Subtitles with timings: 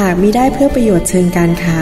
[0.00, 1.80] หากมิได้เพื่อประโยชน์เชิงการค้า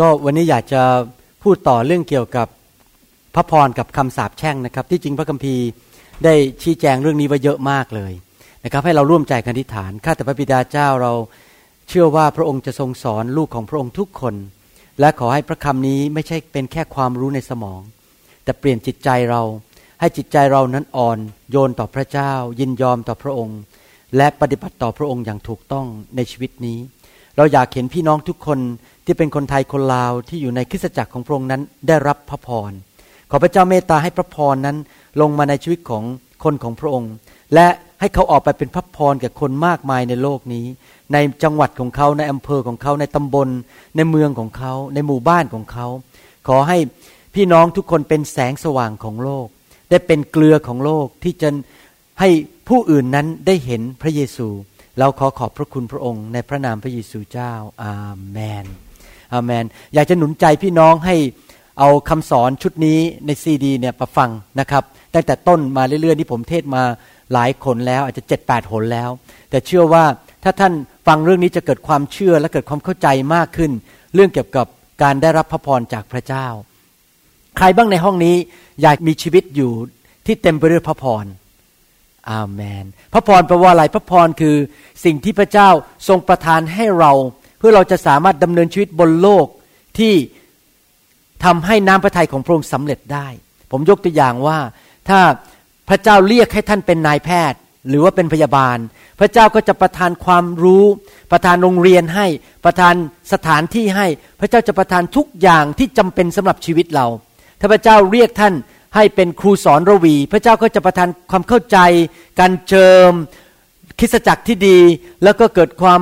[0.00, 0.82] ก็วันนี้อยากจะ
[1.42, 2.48] พูดต่อเรื่องเกี่ยวกับ
[3.34, 5.66] พระพรกับคำสาปแช่งนะครับ ที่จริงพระคัมภีร์
[6.24, 8.12] ได้ชี้แจงเรื่องนี้ไว้เยอะมากเลย
[8.64, 11.12] นะครับ ให้เราร่วมใจกันอธิษฐานข้าแต่พระบิดาเจ้าเรา
[11.88, 14.34] เชื่อว่าพระองค์จะทรงสอนลูกของพระองค์ทุกคน
[15.00, 17.80] และขอให้พระคำนี้ไม่ใช่เป็นแค่ความรู้ในสมอง
[18.44, 19.42] แต่เปลี่ยนจิตใจเรา
[20.00, 21.18] ให้จิตใจเรานั้นอ่อน
[21.50, 23.58] โยนต่อพระเจ้า ยินยอมต่อพระองค์
[24.16, 26.78] และปฏิบัติต่อพระองค์อย่างถูกต้องในชีวิตนี้
[27.36, 28.58] เราอยากเห็นพี่น้องทุกคน
[29.04, 32.72] ที่เป็นคนไทยคนลาวที่อยู่ในคริสตจักรของพระองค์นั้นได้รับพระพร
[33.30, 34.76] ขอพระเจ้าเมตตาให้พระพรนั้น
[35.20, 36.04] ลงมาในชีวิตของ
[36.44, 37.12] คนของพระองค์
[37.54, 37.66] และ
[38.00, 40.66] ให้เขาออกไปเป็นพระพรแก่คนมากมายในโลกนี้
[41.12, 43.48] ในจังหวัดของเขาในอำเภอของเขาในตำบล
[43.96, 45.86] ในเมืองของเขา ในหมู่บ้านของเขา
[46.48, 46.78] ขอให้
[47.34, 49.46] พี่น้องทุกคนเป็นแสงสว่างของโลก
[49.90, 51.48] ได้เป็นเกลือของโลกที่จะ
[52.20, 52.28] ให้
[52.68, 54.48] ผู้อื่นนั้นได้เห็นพระเยซู
[54.98, 57.94] เราขอขอบพระคุณพระองค์ ในพระนามพระเยซูเจ้า อา
[58.30, 58.66] เมน
[59.32, 61.16] อาเมน อยากจะหนุนใจพี่น้องให้
[61.78, 64.82] เอาคำสอนชุดนี้ในซีดีเนี่ยประฟังนะครับ
[65.14, 66.82] ตั้งแต่ต้นมาเรื่อยๆที่ผมเทศมา
[67.32, 69.10] หลายคนแล้ว อาจจะเจ็ดแปดหนแล้ว
[69.50, 70.04] แต่เชื่อว่า
[70.44, 70.72] ถ้าท่าน
[71.06, 73.70] ฟังเรื่องนี้จะเกิดความเชื่อและเกิดความเข้าใจมากขึ้น
[74.14, 74.66] เรื่องเกี่ยวกับ
[75.02, 76.46] การได้รับพระพรจากพระเจ้า
[77.56, 78.36] ใครบ้างในห้องนี้
[78.82, 79.72] อยากมีชีวิตอยู่
[80.26, 81.24] ที่เต็มไปด้วยพระพร
[82.30, 84.56] อาเมน พระพรแปลว่าอะไร พระพรคือ
[85.04, 85.68] สิ่งที่พระเจ้า
[86.08, 87.12] ทรงประทานให้เรา
[87.58, 89.46] เพื่อเราจะสามารถดำเนินชีวิตบนโลก
[89.98, 90.14] ที่
[91.44, 93.26] ทำให้น้ำพระทัยของพระองค์สำเร็จได้
[93.70, 94.58] ผมยกตัวอย่างว่า
[95.08, 95.20] ถ้า
[95.88, 97.58] พระเจ้าเรียกให้ท่านเป็นนายแพทย์
[97.88, 98.78] หรือว่าเป็นพยาบาล
[99.20, 100.84] พระเจ้าก็จะประทานความรู้
[101.32, 102.26] ประทานโรงเรียนให้
[102.64, 102.94] ประทาน
[103.32, 104.06] สถานที่ให้
[104.40, 107.06] พระเจ้าจะประทานทุกอย่างที่จำเป็นสำหรับชีวิตเรา
[107.64, 108.54] ถ้าพระเจ้าเรียกท่าน
[108.96, 111.78] ให้เป็นครูสอนระวี พระเจ้าก็จะประทานความเข้าใจ
[112.40, 113.10] การเจิม
[113.98, 114.78] คริสจักรที่ดี
[115.24, 116.00] แล้วก็เกิดความ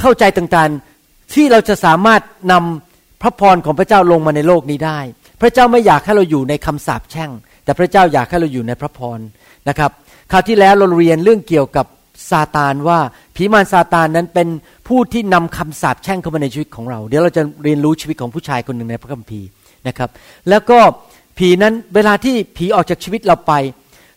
[0.00, 4.98] เข้าใจต่างๆ ที่เราจะสามารถนำพระพรของพระเจ้าลงมาในโลกนี้ได้
[5.40, 7.30] พระเจ้าไม่อยากให้เราอยู่ในคำสาปแช่ง
[7.64, 9.18] แต่พระเจ้าอยากให้เราอยู่ในพระพร
[9.68, 9.90] นะครับ
[10.32, 11.86] คราวที่แล้วเราเรียนเรื่องเกี่ยวกับ
[12.30, 12.98] ซาตานว่า
[13.36, 14.48] ผีมารซาตานนั้นเป็น
[14.88, 19.48] ผู้ที่นำคำสาปแช่งเข้ามาในชีวิตของเรา เดี๋ยวเราจะเรียนรู้ชีวิตของผู้ชายคนหนึ่งในพระคัมภีร์
[19.88, 20.10] นะครับ
[20.48, 20.78] แล้วก็
[21.38, 23.52] ผีนั้นเวลาที่ผีออกจากชีวิตเราไป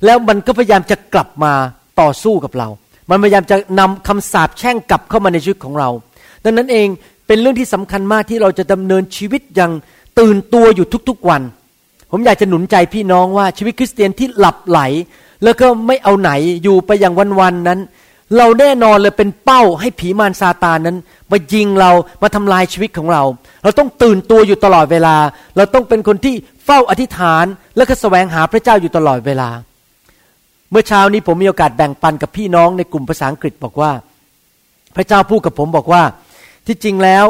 [0.06, 1.54] แล้วมันก็พยายามจะกลับมา
[2.02, 2.68] ต่อสู้กับเรา
[3.10, 5.90] มันพยายามจะนำคำสาปแช่งกลับเข้ามาในชีวิตของเรา
[6.44, 6.88] ดังนั้นเอง
[7.28, 9.72] เป็นเรื่องที่สำคัญมากที่เราจะดำเนินชีวิตอย่าง
[10.20, 11.42] ตื่นตัวอยู่ทุกๆวัน
[12.12, 14.80] ผมอยากจะหนุนใจพี่น้องว่าชีวิตคริสเตียนที่หลับไหล
[15.44, 16.32] แล้วก็ไม่เอาไหน
[16.64, 17.80] อยู่ไปอย่างวันๆนั้น
[18.38, 20.98] เราแน่นอนเลยเป็นเป้าให้ผีมารซาตานนั้น
[21.32, 23.24] มายิงเรามาทำลายชีวิตของเรา
[23.64, 25.16] เราต้องตื่นตัวอยู่ตลอดเวลา
[25.58, 26.36] เราต้องเป็นคนที่
[26.66, 27.46] เฝ้าอธิษฐาน
[27.76, 29.50] และก็แสวงหาพระเจ้าอยู่ตลอดเวลา
[30.72, 33.92] เมื่อเช้านี้ผมมีโอกาสแบ่งปันกับพี่น้องในกลุ่มภาษาอังกฤษบอกว่า
[34.96, 36.04] พระเจ้าพูดกับผมบอกว่า
[36.68, 37.26] ที่จริงแล้ว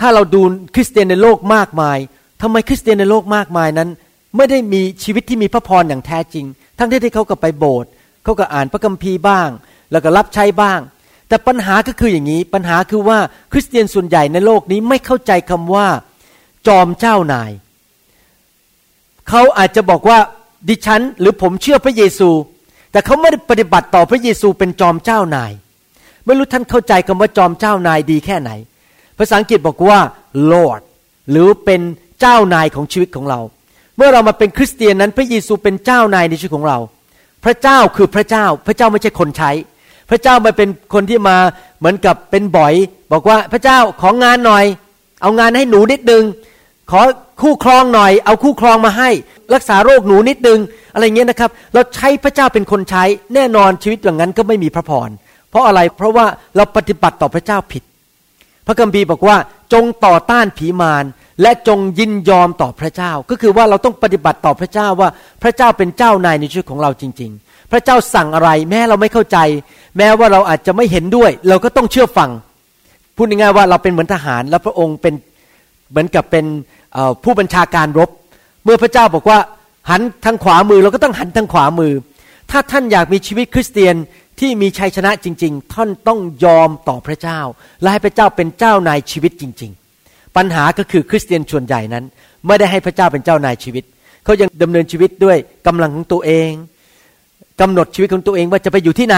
[0.00, 0.42] ถ้าเราดู
[0.74, 1.98] คริสเตียนในโลกมากมาย
[2.42, 3.88] ทำไมคริสเตียนในโลกมากมายนั้น
[4.36, 6.44] ไม่ได้มีชีวิตที่มีพระพรอย่างแท้จริง
[6.78, 7.90] ทั้งที่เขาก็ไปโบสถ์
[8.24, 9.48] เขาก็อ่านพระคัมภีร์บ้าง
[9.94, 10.80] แล้วก็รับใช้บ้าง
[11.28, 13.18] แต่ปัญหาก็คืออย่างนี้ ปัญหาคือว่า
[13.52, 15.86] คริสเตียนส่วนใหญ่ในโลกนี้ไม่เข้าใจคำว่า
[16.66, 17.50] จอมเจ้านาย
[19.28, 20.18] เขาอาจจะบอกว่า
[20.68, 22.30] ดิฉันหรือผมเชื่อพระเยซู
[22.92, 25.52] แต่เขาไม่ได้ปฏิบัติต่อพระเยซูเป็นจอมเจ้านาย
[26.24, 28.50] ไม่รู้ท่านเข้าใจคำว่าจอมเจ้านายดีแค่ไหน
[29.18, 30.00] ภาษาอังกฤษบอกว่า
[30.52, 30.82] Lord
[31.30, 31.80] หรือเป็น
[32.20, 33.40] เจ้านายของชีวิตของเรา
[33.96, 36.78] เมื่อเรามาเป็นคริสเตียนนั้นพระเยซูเป็นเจ้านายในชีวิตของเรา
[37.44, 39.50] พระเจ้าคือพระเจ้า พระเจ้าไม่ใช่คนใช้
[40.10, 41.36] พระเจ้าม่เป็นคนที่มา
[41.78, 42.74] เหมือนกับเป็นบ่อย
[43.12, 44.64] บอกว่าพระเจ้าของงานหน่อย
[45.22, 46.24] เอางานให้หนูนิดนึง
[46.90, 47.00] ขอ
[47.42, 49.10] คู่ครองหน่อย เอาคู่ครองมาให้
[49.54, 50.60] รักษาโรคหนูนิดนึง
[50.94, 53.04] อะไรเงี้ยนะครับ เราใช้พระเจ้าเป็นคนใช้
[53.34, 55.08] แน่นอนชีวิตอย่างนั้นก็ไม่มีพระพร
[55.50, 57.82] เพราะอะไรเพราะว่าเราปฏิบัติต่อพระเจ้าผิด
[58.66, 59.36] พระคัมภีร์บอกว่า
[59.72, 61.04] จงต่อต้านผีมาร
[61.42, 65.08] และจงยินยอมต่อพระเจ้า ก็คือว่าเราต้องปฏิบัติต่อพระเจ้าว่า
[65.42, 67.32] พระเจ้าเป็นเจ้านายในชีวิตของเราจริง
[67.70, 69.38] พระเจ้าสั่งอะไร แม้เราไม่เข้าใจ
[69.98, 72.30] แม้ว่าเราอาจจะไม่เห็นด้วย เราก็ต้องเชื่อฟัง
[73.16, 75.14] พูดง่ายๆว่าเราเป็นเหมือนทหาร แล้วพระองค์เป็น
[75.90, 76.44] เหมือนกับเป็น
[77.24, 78.10] ผู้บัญชาการรบ
[78.64, 79.38] เมื่อพระเจ้าบอกว่า
[79.90, 81.92] หันทางขวามือเราก็ต้องหันทางขวามือ
[82.50, 83.94] ถ้าท่านอยากมีชีวิตคริสเตียน
[84.40, 87.40] ที่มีชัยชนะจริง ๆ ท่านต้องยอมต่อพระเจ้า
[87.80, 89.70] และให้พระเจ้าเป็นเจ้านายชีวิตจริง
[90.04, 92.04] ๆ ปัญหาก็คือคริสเตียนส่วนใหญ่นั้น
[92.46, 93.84] ไม่ได้ให้พระเจ้าเป็นเจ้านายชีวิต
[94.24, 96.50] เขายังดำเนินชีวิตด้วยกำลังของตัวเอง
[97.60, 99.16] กำหนดชีวิตของตัวเองว่าจะไปอยู่ที่ไหน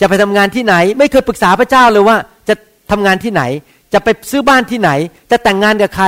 [0.00, 2.16] จะไปทำงานที่ไหน ไม่เคยปรึกษาพระเจ้าเลยว่า
[2.48, 2.54] จะ
[2.90, 3.42] ทำงานที่ไหน
[3.92, 4.90] จะไปซื้อบ้านที่ไหน
[5.30, 6.06] จะแต่งงานกับใคร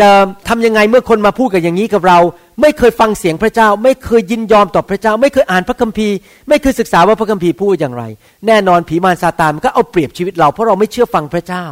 [0.00, 0.08] จะ
[0.48, 2.18] ทำยังไงเมื่อคนมาพูดกับอย่างนี้กับเรา
[2.60, 6.16] ไม่เคยฟังเสียงพระเจ้า ไม่เคยยินยอมต่อพระเจ้า ไม่เคยอ่านพระคัมภีร์
[6.48, 8.04] ไม่เคยศึกษาว่าพระคัมภีร์พูดอย่างไร
[8.46, 11.64] แน่นอนผีมารซาตานมันก็เอาเปรียบชีวิตเราเพราะเราไม่เชื่อฟังพระเจ้า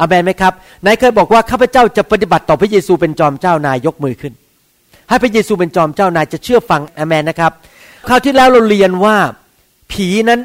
[0.00, 0.52] อาเมนไหมครับ
[0.82, 4.32] ไหนเคยบอกว่าข้าพเจ้าจะปฏิบัติต่อพระเยซูเป็นจอมเจ้านายยกมือขึ้น
[5.08, 7.52] ให้พระเยซูเป็นจอมเจ้านายจะเชื่อฟังอาเมนนะครับ
[8.08, 9.16] คราวที่แล้วเราเรียนว่า
[9.92, 10.40] ผีนั้น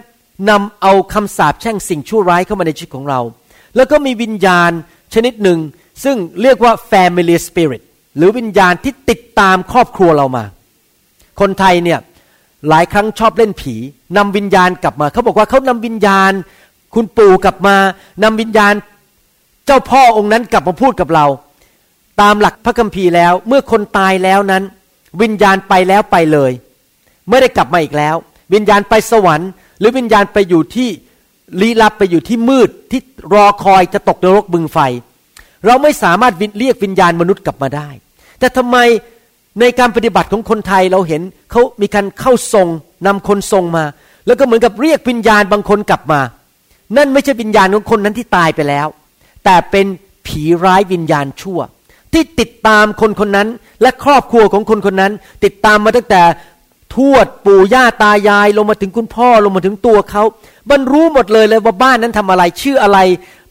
[0.49, 3.19] นำเอาคำสาปแช่งสิ่งชั่วร้ายเข้ามาในชีวิตของเรา
[3.75, 4.71] แล้วก็มีวิญญาณ
[5.13, 5.59] ชนิดหนึ่ง
[6.03, 7.81] ซึ่งเรียกว่า family spirit
[8.17, 10.43] หรือวิญญาณที่ติดตามครอบครัวเรามา
[11.39, 11.99] คนไทยเนี่ย
[12.69, 13.75] หลายครั้งชอบเล่นผี
[14.17, 16.31] นำวิญญาณกลับมา เขาบอกว่าเขานำวิญญาณ
[16.95, 17.75] คุณปู่กลับมา
[18.23, 18.73] นำวิญญาณ
[19.65, 21.25] เจ้าพ่อองค์นั้นกลับมาพูดกับเรา
[22.21, 24.63] ตามหลักพระคัมภีร์แล้ว เมื่อคนตายแล้วนั้น
[25.21, 26.51] วิญญาณไปแล้วไปเลย
[27.29, 28.15] ไม่ได้กลับมาอีกแล้ว
[28.53, 29.49] วิญญาณไปสวรรค์
[29.79, 30.89] หรือวิญญาณไปอยู่ที่
[31.61, 33.01] ลี้ลับไปอยู่ที่มืดที่
[33.33, 34.79] รอคอยจะตกนรกบึงไฟ
[35.65, 37.89] เราไม่สามารถเรียกวิญญาณมนุษย์กลับมาได้
[38.39, 38.77] แต่ทำไม
[39.59, 41.21] ในการปฏิบัติของคนไทยเราเห็น
[41.51, 42.67] เขามีการเข้าทรง
[43.05, 43.85] นำคนทรงมา
[44.27, 46.21] แล้วก็เหมือนกับเรียกวิญญาณบางคนกลับมา
[46.97, 48.87] นั่นไม่ใช่วิญญาณของคนนั้นที่ตายไปแล้ว
[49.45, 49.85] แต่เป็น
[50.27, 51.59] ผีร้ายวิญญาณชั่ว
[52.13, 53.47] ที่ติดตามคนคนนั้น
[53.81, 56.21] และครอบครัวของคนคนนั้น ติดตามมาตั้งแต่
[56.95, 60.23] ทวดปู่ย่าตายาย ลงมาถึงคุณพ่อลงมาถึงตัวเขา
[60.69, 62.99] บรรรู้หมดเลยเลยว่าบ้านนั้นทำอะไร ชื่ออะไร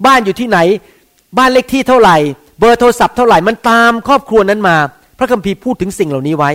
[0.06, 0.58] บ้านอยู่ที่ไหน
[1.38, 2.16] บ้านเลขที่เท่าไหร่
[2.58, 4.76] เบอร์โทรศัพท์เท่าไหร่มันตามครอบครัวนั้นมา
[5.18, 6.50] พระคัมภีร์พูดถึงสิ่งเหล่านี้ไว้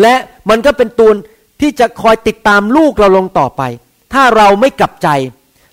[0.00, 0.14] และ
[0.48, 1.10] มันก็เป็นตัว
[1.60, 3.62] ที่จะคอยติดตามลูกเราลงต่อไป
[4.12, 5.08] ถ้าเราไม่กลับใจ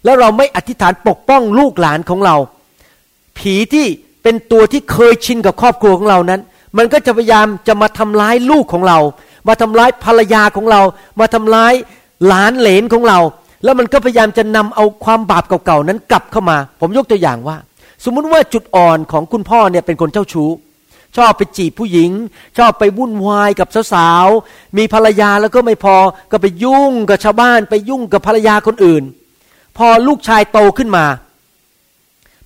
[0.03, 2.35] และเราไม่อธิษฐานปกป้องลูกหลานของเรา
[3.37, 3.85] ผีที่
[4.23, 6.41] เป็นตัวที่เคยชินกับครอบครัวของเรานั้น
[6.77, 8.99] มันก็จะพยายามจะมาทำร้ายลูกของเรา
[9.47, 10.81] มาทำร้ายภรรยาของเรา
[11.19, 11.73] มาทำร้าย
[12.27, 13.19] หลานเหลนของเรา
[13.63, 17.57] แล้วมันก็พยายามจะนำเอาความบาปเก่าๆนั้นกลับเข้ามา ผมยกตัวอย่างว่า
[18.03, 20.49] สมมุติว่าจุดอ่อนของคุณพ่อเนี่ยเป็นคนเจ้าชู้
[21.17, 22.11] ชอบไปจีบผู้หญิง
[22.57, 25.95] ชอบไปวุ่นวายกับสาวๆ มีภรรยาแล้วก็ไม่พอ
[26.31, 29.03] ก็ไปยุ่งกับชาวบ้าน ไปยุ่งกับภรรยาคนอื่น
[29.77, 31.05] พอลูกชายโตขึ้นมา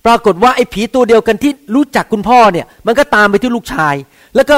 [0.06, 3.94] ปรากฏว่าไอ้ผีตัวเดียวกันที่รู้จักคุณพ่อเนี่ยมันก็ตามไปที่ลูกชาย
[4.34, 4.56] แล้วก็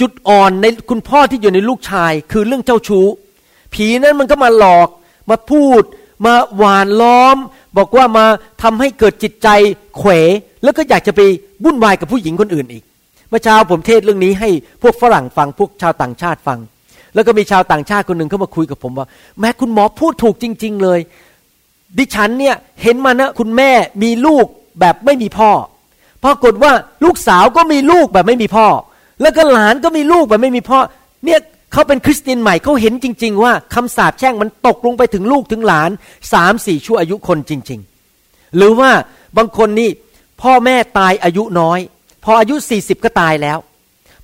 [0.00, 3.06] จุดอ่อนในคุณพ่อที่อยู่ในลูกชาย คือเรื่องเจ้าชู้
[3.74, 4.88] ผีนั้นมันก็มาหลอก
[5.30, 5.82] มาพูด
[6.26, 7.36] มาหวานล้อม
[7.76, 8.26] บอกว่ามา
[8.62, 9.48] ทำให้เกิดจิตใจ
[9.98, 10.10] เขว
[10.62, 11.20] แล้วก็อยากจะไป
[11.64, 12.84] วุ่นวายกับผู้หญิงคนอื่นอีก
[13.28, 14.50] เมื่อเช้าผมเทศเรื่องนี้ให้
[14.82, 16.58] พวกฝรั่งฟังพวกชาวต่างชาติฟัง
[17.14, 19.06] แล้วก็มีชาวต่างชาติคนหนึ่งเข้ามาคุยกับผมว่า
[19.40, 21.00] แม้คุณหมอพูดถูกจริง ๆ เลย
[21.98, 23.70] ดิฉันเนี่ยเห็นมานะคุณแม่
[24.02, 24.46] มีลูก
[24.80, 25.50] แบบไม่มีพ่อ
[26.24, 26.72] ปรากฏว่า
[27.04, 28.66] ลูกสาวก็มีลูกแบบไม่มีพ่อ
[29.22, 30.78] แล้วก็หลานก็มีลูกแบบไม่มีพ่อ
[31.24, 31.40] เนี่ย
[31.72, 35.90] เขาเป็นคริสเตียนใหม่เขาเห็นจริง ๆ ว่าคำสาปแช่งมันตกลงไปถึงลูกถึงหลาน
[36.32, 37.80] สามสี่ชั่วอายุคนจริง
[38.18, 38.90] ๆ หรือว่า
[39.36, 39.90] บางคนนี่
[40.42, 41.78] พ่อแม่ตายอายุน้อย
[42.24, 43.58] พออายุสี่สิบก็ตายแล้ว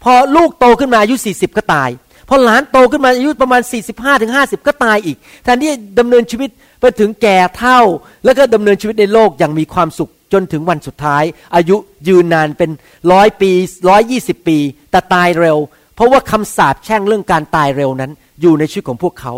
[0.05, 1.91] พอลูกโตขึ้นมาอายุสี่สิบก็ตาย
[2.29, 7.81] พอหลานโตขึ้นมาอายุประมาณ 45ถึง50 ก็ตายอีกแทนที่ดำเนินชีวิตไปถึงแก่เท่า
[8.25, 11.25] แล้วก็ดำเนินชีวิตในโลกอย่างมีความสุข จนถึงวันสุดท้าย
[11.57, 11.77] อายุ
[12.09, 12.71] ยืนนานเป็น
[13.13, 13.51] ร้อยปี
[13.89, 14.59] ร้อยยี่สิบปี
[14.91, 15.59] แต่ตายเร็ว
[15.95, 19.35] เพราะว่าคำสาปแช่งเรื่องการตายเร็วนั้น อยู่ในชีวิตของพวกเขา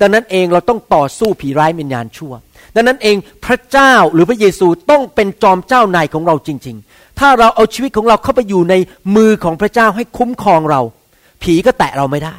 [0.00, 2.32] ดังนั้นเองเราต้องต่อสู้ผีร้ายวิญญาณชั่ว
[2.74, 8.74] ดังนั้นเองพระเจ้าหรือพระเยซูต้องเป็นจอมเจ้านายของเราจริง ๆ ถ้าเราเอาชีวิตของเราเข้าไปอยู่ใน
[9.16, 10.80] มือของพระเจ้าให้คุ้มครองเรา
[11.42, 12.36] ผีก็แตะเราไม่ได้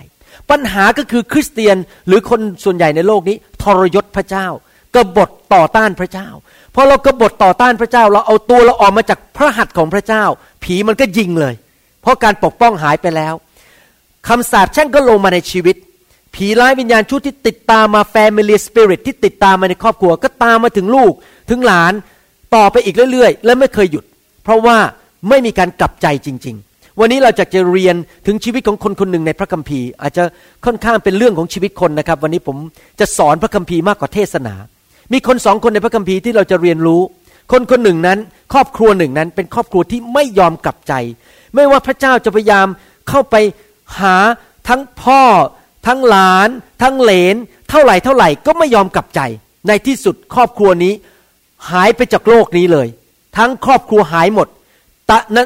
[0.50, 1.78] ปัญหาก็คือคริสเตียน
[2.08, 4.48] หรือคนส่วนใหญ่ในโลกนี้ ทรยศพระเจ้า
[4.96, 6.28] กบฏต่อต้านพระเจ้า
[6.80, 10.24] พอเรากบฏต่อต้านพระเจ้า เราเอาตัวเราออกมาจากพระหัตถ์ของพระเจ้า
[10.64, 11.56] ผีมันก็ยิงเลย
[12.02, 13.34] เพราะการปกป้องหายไปแล้ว
[14.28, 15.76] คำสาปแช่งก็ลงมาในชีวิต
[16.36, 21.14] ผีร้ายวิญญาณชุดที่ติดตามมา Family Spirit ที่ติดตามมาในครอบครัว ก็ตามมาถึงลูก
[21.50, 21.94] ถึงหลาน
[22.56, 24.04] ต่อไปอีกเรื่อย ๆ และไม่เคยหยุด
[24.44, 24.78] เพราะว่า
[25.30, 30.24] ไม่มีการกลับใจจริง ๆ วันนี้เราจะจะเรียนถึงชีวิตของคนคนหนึ่งในพระคัมภีร์ อาจจะ
[30.66, 32.58] ค่อนข้างเป็นเรื่องของชีวิตคนนะครับ วันนี้ผม
[33.00, 34.56] จะสอนพระคัมภีร์มากกว่าเทศนา
[35.14, 37.02] มีคนสองคนในพระคัมภีร์ที่เราจะเรียนรู้
[37.52, 38.20] คนคนหนึ่งนั้น
[38.54, 40.94] ครอบครัวหนึ่งนั้น เป็นครอบครัวที่ไม่ยอมกลับใจ
[41.56, 42.68] ไม่ว่าพระเจ้าจะพยายาม
[43.10, 43.36] เข้าไป
[44.00, 44.16] หา
[44.68, 45.24] ทั้งพ่อ
[45.88, 46.50] ทั้งหลาน
[46.84, 47.36] ทั้งเหลน
[47.70, 49.22] เท่าไหร่เท่าไหร่ก็ไม่ยอมกลับใจ
[49.68, 50.94] ในที่สุดครอบครัวนี้
[51.72, 52.88] หายไปจากโลกนี้เลย
[53.38, 54.48] ทั้งครอบครัวหายหมด
[55.10, 55.46] ตะนะ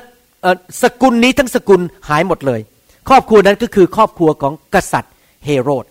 [0.82, 2.62] สกุลนี้ทั้งสกุลหายหมดเลย
[3.10, 5.14] ครอบครัวนั้นก็คือครอบครัวของกษัตริย์
[5.46, 5.86] เฮโรด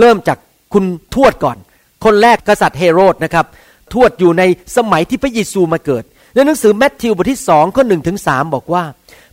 [0.00, 0.38] เริ่มจาก
[0.72, 0.84] คุณ
[1.14, 1.56] ทวดก่อน
[2.04, 3.46] คนแรกกษัตริย์เฮโรดนะครับ
[3.92, 4.42] ทวดอยู่ใน
[4.76, 8.84] สมัยที่พระเยซูมาเกิด ในหนังสือแมทธิวบทที่สองข้อหนึ่งถึงสบอกว่า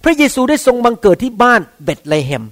[0.03, 2.43] พระเยซูได้ทรงบังเกิดที่บ้านเบธเลเฮม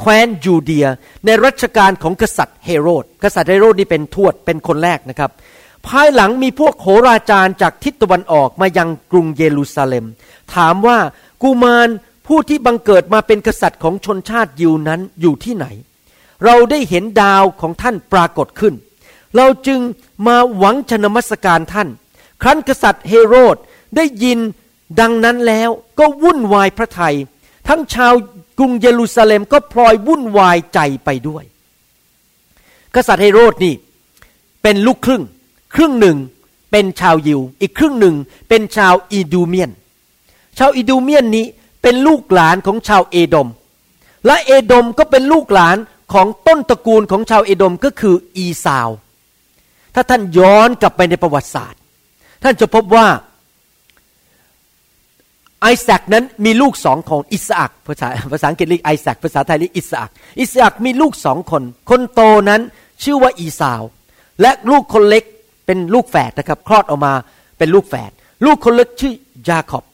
[0.00, 0.86] แคว้นยูเดีย
[1.24, 5.30] ในรัชกาลของกษัตริย์เฮโรด กษัตริย์เฮโรดนี่เป็นทวดเป็นคนแรกนะครับ
[5.86, 10.06] ภายหลังมีพวกโหราจารย์จากทิศตะวันออกมายังกรุงเยรูซาเล็ม
[10.54, 10.98] ถามว่า
[11.42, 11.88] กุมาร
[12.26, 15.66] ผู้ที่บังเกิดมาเป็นกษัตริย์ของชนชาติยิวนั้นอยู่ที่ไหน
[16.44, 18.74] เราได้เห็นดาวของท่านปรากฏขึ้น
[19.36, 19.80] เราจึง
[20.26, 21.88] มาหวังชนมัสการท่าน
[22.42, 23.56] ครั้นกษัตริย์เฮโรด
[23.96, 24.38] ได้ยิน
[25.00, 27.14] ดังนั้นแล้วก็วุ่นวายพระไทย
[27.68, 28.14] ทั้งชาว
[28.58, 31.44] กรุงเยรูซาเล็มก็พลอยวุ่นวายใจไปด้วย
[32.94, 33.74] กษัตริย์เฮโรดนี่
[34.62, 35.22] เป็นลูกครึ่ง
[35.74, 36.16] ครึ่งหนึ่ง
[36.70, 38.16] เป็นชาวยิว อีกครึ่งหนึ่ง
[38.48, 39.70] เป็นชาวอีดูเมียน
[40.58, 41.46] ชาวอีดูเมียนนี้
[41.82, 43.48] เป็นลูกหลานของชาวเอโดม
[44.26, 45.76] และเอโดมก็เป็นลูกหลาน
[46.12, 48.88] ของต้นตระกูลของชาวเอโดมก็คืออีซาว
[49.98, 51.80] ถ้าท่านย้อนกลับไปในประวัติศาสตร์
[52.42, 53.06] ท่านจะพบว่า
[55.60, 62.60] ไอแซคนั้นมีลูกสองคนอิสอักภาษาภาษาอังกฤษเรียกไอแซคภาษาไทยเรียกอิสอักอิสอักมีลูกสองคน คนโตนั้น
[63.02, 63.82] ชื่อว่าอีสาว
[64.40, 65.24] และลูกคนเล็ก
[65.66, 67.14] เป็นลูกแฝดนะครับ คลอดออกมา
[67.58, 68.10] เป็นลูกแฝด
[68.44, 69.12] ลูกคนเล็กชื่อ
[69.48, 69.84] ยาคอบ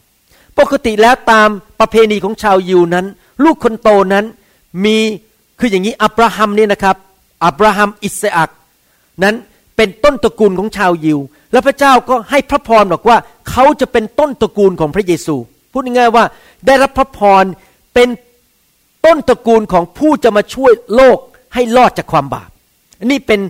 [0.59, 1.49] ปกติแล้วตาม
[1.81, 3.07] ประเพณีของชาวยิวนั้น
[3.45, 4.25] ลูกคนโตนั้น
[4.85, 4.97] มี
[5.61, 6.97] คืออย่างนี้อับราฮัมเนี่ยนะครับ
[7.45, 8.51] อับราฮัมอิสอัก
[9.23, 9.35] นั้น
[9.77, 11.19] เป็นต้นตระกูลของชาวยิว
[11.53, 13.19] แล้วพระเจ้าก็ให้พระพรบอกว่า
[13.51, 15.37] เขาจะเป็นต้นตระกูลของพระเยซู
[15.73, 16.25] พูดง่ายๆว่า
[16.67, 17.45] ได้รับพระพร
[17.95, 18.09] เป็น
[19.05, 21.19] ต้นตระกูลของผู้จะมาช่วยโลก
[21.55, 22.51] ให้รอดจากความบาป
[23.11, 23.41] นี่เป็น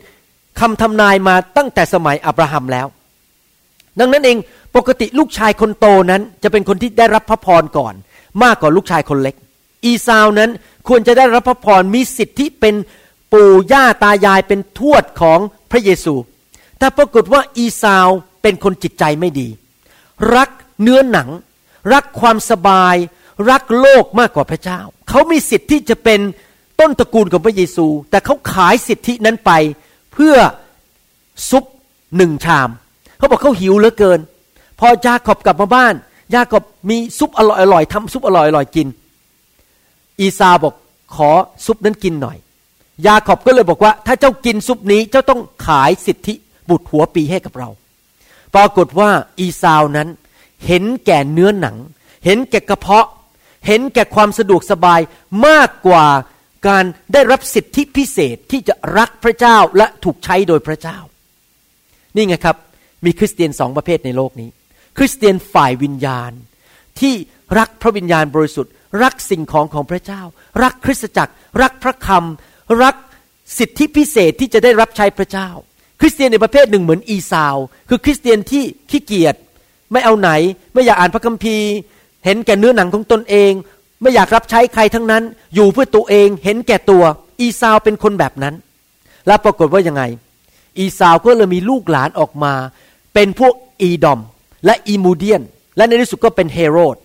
[0.60, 2.86] คำทำนายมาตั้งแต่สมัยอับราฮัมแล้ว
[3.98, 4.38] ดังนั้นเอง
[4.76, 7.94] ปกติลูกชายคนโตนั้น จะเป็นคนที่ได้รับพระพรก่อน
[8.42, 9.34] มากกว่าลูกชายคนเล็ก
[9.84, 10.50] อีซาวนั้น
[10.88, 12.74] ควรจะได้รับพระพรมีสิทธิเป็น
[13.32, 15.40] ปู่ย่าตายายเป็นทวดของ
[15.76, 16.14] พระเยซู
[16.78, 18.08] แต่ปรากฏว่าอีซาว
[18.42, 19.48] เป็นคนจิตใจไม่ดี
[20.36, 20.50] รัก
[20.82, 21.28] เนื้อหนัง
[21.92, 22.96] รักความสบาย
[23.50, 26.20] รักโลกมากกว่าพระเจ้า เขามีสิทธิ์ที่จะเป็น
[26.80, 29.50] ต้นตระกูลของพระเยซู แต่เขาขายสิทธินั้นไป
[30.12, 30.36] เพื่อ
[31.50, 31.64] ซุป
[32.16, 32.68] หนึ่งชาม
[33.18, 34.20] เขาบอกเขาหิวเหลือเกิน
[34.78, 35.94] พอยาขอบกลับมาบ้าน
[36.34, 37.40] ยาขอบมีซุปอ
[37.72, 38.88] ร่อยๆทำซุปอร่อยๆกิน
[40.20, 40.74] อีซาบอก
[41.14, 41.30] ขอ
[41.66, 42.36] ซุปนั้นกินหน่อย
[43.06, 46.34] ยาขอบก็เลยบอกว่า ถ้าเจ้ากินซุปนี้เจ้าต้องขายสิทธิ
[46.68, 47.68] บุตรหัวปีให้กับเรา
[48.54, 50.08] ปรากฏว่าอีซาวนั้น
[50.66, 51.76] เห็นแก่เนื้อหนัง
[52.24, 53.06] เห็นแก่กระเพาะ
[53.66, 55.00] เห็นแก่ความสะดวกสบาย
[55.46, 56.06] มากกว่า
[56.68, 60.98] การได้รับสิทธิพิเศษที่จะรักพระเจ้าและถูกใช้โดยพระเจ้า
[62.14, 62.56] นี่ไงครับ
[63.04, 64.48] มีคริสเตียนสองประเภทในโลกนี้
[64.98, 66.32] คริสเตียนฝ่ายวิญญาณ
[67.00, 67.14] ที่
[67.58, 68.72] รักพระวิญญาณบริสุทธิ์
[69.02, 70.22] รักสิ่งของของพระเจ้า
[70.62, 71.32] รักคริสตจักร
[71.62, 72.94] รักพระคำ รัก
[73.58, 75.48] สิทธิพิเศษที่จะได้รับใช้พระเจ้า
[76.00, 77.56] คริสเตียนในประเภทหนึ่งเหมือนอีซาว
[77.88, 79.34] คือคริสเตียนที่ขี้เกียจ
[79.92, 80.30] ไม่เอาไหน
[80.72, 81.70] ไม่อยากอ่านพระคัมภีร์
[82.24, 83.52] เห็นแก่เนื้อหนังของตนเอง
[84.00, 85.22] ไม่อยากรับใช้ใครทั้งนั้น
[85.54, 87.04] อยู่เพื่อตัวเอง เห็นแก่ตัว
[87.40, 88.54] อีซาวเป็นคนแบบนั้น
[89.26, 90.02] แล้วปรากฏว่ายังไง
[90.78, 92.54] อีซาวก็เลยมีลูกหลานออกมา
[93.14, 94.20] เป็นพวกอีดอม
[94.66, 95.42] และอีดูเมียน
[95.76, 96.96] และในที่สุดก็เป็นเฮโรด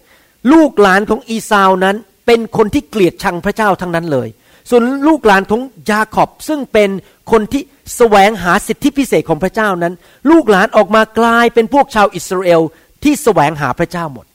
[0.51, 4.27] ลูกหลานของอีซาวนั้นเป็นคนที่เกลียดชังพระเจ้าทั้งนั้นเลย
[4.69, 6.89] ส่วนลูกหลานของยาขอบซึ่งเป็น
[7.31, 7.61] คนที่
[7.95, 9.93] แสวงหาสิทธิพิเศษของพระเจ้านั้น
[10.31, 12.61] ลูกหลานออกมากลายเป็นพวกชาวอิสราเอล
[13.03, 14.25] ที่แสวงหาพระเจ้าหมด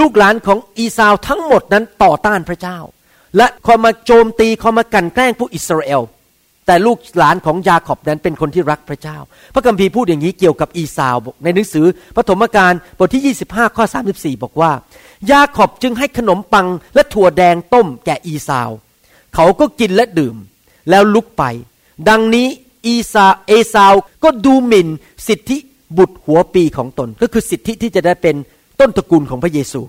[0.00, 2.78] ลูกหลานของอีซาวทั้งหมดนั้นต่อต้านพระเจ้า
[3.36, 6.02] และคอยมาโจมตีคอยมากลั่นแกล้งผู้อิสราเอล
[6.66, 9.18] แต่ลูกหลานของยาขอบนั้นเป็นคนที่รักพระเจ้า
[9.54, 14.72] พระคัมภีร์พูดอย่างนี้เกี่ยวกับอีซาวในหนังสือปฐมกาลบทที่ 25 ข้อ 34 บอกว่า
[15.30, 18.70] ยาขอบจึงให้ขนมปังและถั่วแดงต้มแก่อีซาว
[19.34, 20.36] เขาก็กินและดื่ม
[20.90, 21.44] แล้วลุกไป
[22.08, 22.46] ดังนี้
[22.86, 24.88] อีซาเอซาวก็ดูหมิ่น
[25.28, 25.56] สิทธิ
[25.98, 28.36] บุตรหัวปีของตน ก็คือสิทธิที่จะได้เป็น
[28.80, 29.80] ต้นตระกูลของพระเยซู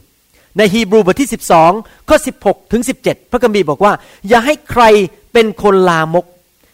[0.57, 1.29] ในฮีบรูบทที่
[1.67, 3.93] 12ข้อ16 ถึง 17 พระคัมภีร์บอกว่า
[4.27, 4.83] อย่าให้ใคร
[5.33, 6.25] เป็นคนลามก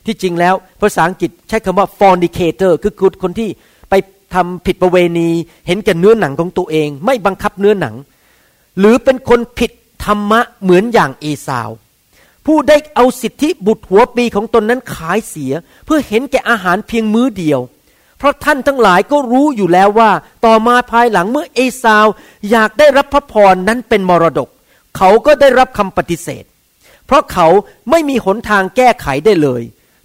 [0.06, 3.50] ที่จริงแล้วภาษาอังกฤษใช้คำว่า fornicator คือคนที่
[3.90, 3.94] ไป
[4.34, 5.30] ทำผิดประเวณี
[5.68, 7.96] เห็นแก่เนื้อหนังของตัวเอง ไม่บังคับเนื้อหนัง
[8.80, 9.72] หรือเป็นคนผิด
[10.06, 11.70] ธรรมะเหมือนอย่างเอสาว
[12.46, 15.54] ผู้ได้เอาสิทธิบุตรหัวปีของตนนั้นขายเสีย
[15.86, 17.60] เพื่อเห็นแก่อาหารเพียงมื้อเดียว
[18.18, 20.12] เพราะท่านทั้งหลายก็รู้อยู่แล้วว่า
[20.46, 22.08] ต่อมาภายหลังเมื่อเอซาว
[22.52, 24.50] อยากได้รับพระพรนั้นเป็นมรดก
[24.98, 26.44] เขาก็ได้รับคำปฏิเสธ
[27.06, 27.48] เพราะเขา
[27.90, 29.62] ไม่มีหนทางแก้ไขได้เลย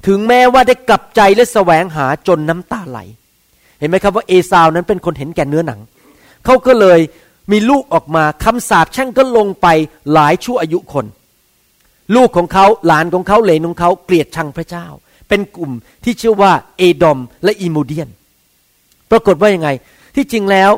[0.06, 2.98] ถึงแม้ว่าได้กลับใจและแสวงหาจนน้ำตาไหล
[3.78, 5.80] เห็นไหมครับว่าเอซาวนั้นเป็นคนเห็นแก่เนื้อหนัง
[6.44, 7.00] เขาก็เลย
[7.52, 9.66] มีลูกออกมาคำสาปแช่งก็ลงไป
[10.12, 11.06] หลายชั่วอายุคน
[12.14, 14.86] ลูกของเขาหลานของเขาเหลนของเขาเกลียดชังพระเจ้า
[15.28, 15.72] เป็นกลุ่ม
[16.04, 18.08] ที่ชื่อว่าเอดอมและอีโมเดียน
[19.10, 19.68] ปรากฏว่ายังไง
[20.14, 20.70] ที่จริงแล้ว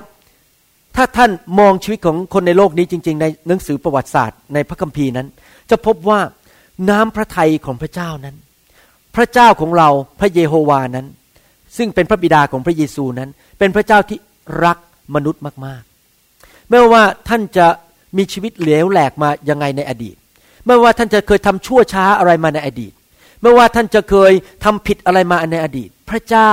[0.97, 5.28] ถ้าท่านมองชีวิตของคนในโลกนี้จริง ๆ ในหนังสือประวัติศาสตร์ในพระคัมภีร์นั้น
[5.70, 6.20] จะพบว่า
[6.90, 8.37] น้ำพระทัยของพระเจ้านั้น
[9.16, 9.88] พระเจ้าของเรา
[10.20, 11.06] พระเยโฮวานั้น
[11.76, 14.18] ซึ่งเป็นพระบิดาของพระเยซูนั้น เป็นพระเจ้าที่
[14.64, 14.78] รัก
[15.14, 17.66] มนุษย์มากๆ ไม่ว่าท่านจะ
[18.16, 20.16] มีชีวิตเหลวแหลกมายังไงในอดีต
[20.69, 22.93] ไม่ว่าท่านจะเคยทำชั่วช้าอะไรมาในอดีต
[23.43, 24.33] ไม่ว่าท่านจะเคย
[24.65, 26.53] ทำผิดอะไรมาในอดีต พระเจ้า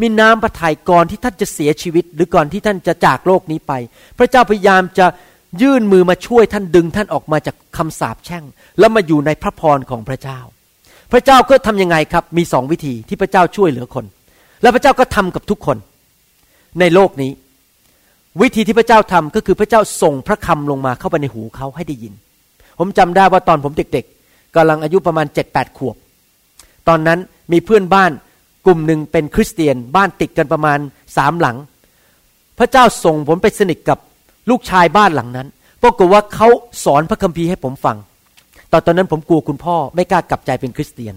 [0.00, 3.72] มีน้ำพระทัยก่อนที่ท่านจะเสียชีวิต หรือก่อนที่ท่านจะจากโลกนี้ไป
[4.18, 5.06] พระเจ้าพยายามจะ
[5.62, 8.44] ยื่นมือมาช่วยท่านดึงท่านออกมาจากคำสาปแช่ง
[8.78, 10.38] แล้วมาอยู่ในพระพรของพระเจ้า
[11.12, 14.04] พระเจ้าก็ทํำยังไงครับ มีสองวิธีที่พระเจ้าช่วยเหลือคน
[14.62, 15.76] และพระเจ้าก็ทำกับทุกคน
[16.80, 17.32] ในโลกนี้
[18.42, 22.14] วิธีที่พระเจ้าทำก็คือพระเจ้าส่งพระคำลงมาเข้าไปในหูเขาให้ได้ยิน
[22.82, 25.96] ผมจำได้ว่าตอนผมเด็กๆกำลังอายุประมาณเจ็ดแปดขวบ
[26.88, 27.18] ตอนนั้น
[27.52, 28.10] มีเพื่อนบ้าน
[28.66, 30.78] กลุ่มหนึ่งเป็นคริสเตียนบ้านติดกันประมาณ
[31.16, 31.56] สามหลัง
[32.58, 33.98] พระเจ้าส่งผมไปสนิทกับ
[34.50, 35.48] ลูกชายบ้านหลังนั้น
[35.82, 36.48] ปรากฏว่าเขา
[36.84, 37.96] สอนพระคัมภีร์ให้ผมฟัง
[38.72, 41.14] ตอนตอนนั้นผมกลัวคุณพ่อไม่กล้ากลับใจเป็นคริสเตียน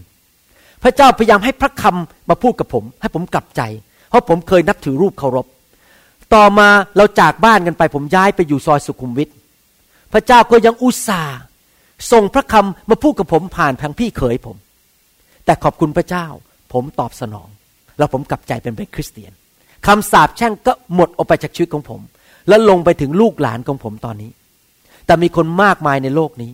[0.84, 3.62] พระเจ้าพยายามให้พระคำมาพูดกับผม ให้ผมกลับใจ
[4.10, 5.46] เพราะผมเคยนับถือรูปเคารพ
[6.34, 9.29] ต่อมาเราจากบ้านกันไปผมย้ายไปอยู่ซอยสุขุมวิท
[10.13, 11.38] พระเจ้าก็ยังอุตส่าห์
[12.12, 14.57] ส่งพระคำมาพูดกับผมผ่านทางพี่เขยผม
[15.45, 16.25] แต่ขอบคุณพระเจ้า
[16.74, 17.50] ผมตอบสนอง
[17.98, 19.31] แล้วผมกลับใจเป็นเป็นคริสเตียน
[19.88, 22.01] คำสาปแช่งก็หมดออกไปจากชีวิตของผม
[22.48, 24.31] และลงไปถึงลูกหลานของผมตอนนี้
[25.05, 26.51] แต่มีคนมากมายในโลกนี้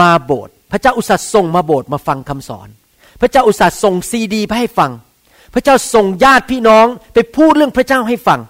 [0.00, 2.68] มาโบสถ์พระเจ้าอุตส่าห์ส่งมาโบสถ์มาฟังคำสอน
[3.20, 4.90] พระเจ้าอุตส่าห์ส่งซีดีไปให้ฟัง
[5.54, 8.40] พระเจ้าส่งญาติพี่น้องไปพูดเรื่องพระเจ้าให้ฟัง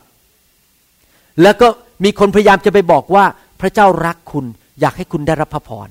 [1.42, 1.68] แล้วก็
[2.04, 3.24] มีคนพยายามจะไปบอกว่า
[3.60, 4.44] พระเจ้ารักคุณ
[4.80, 5.88] อยากให้คุณได้รับพระพร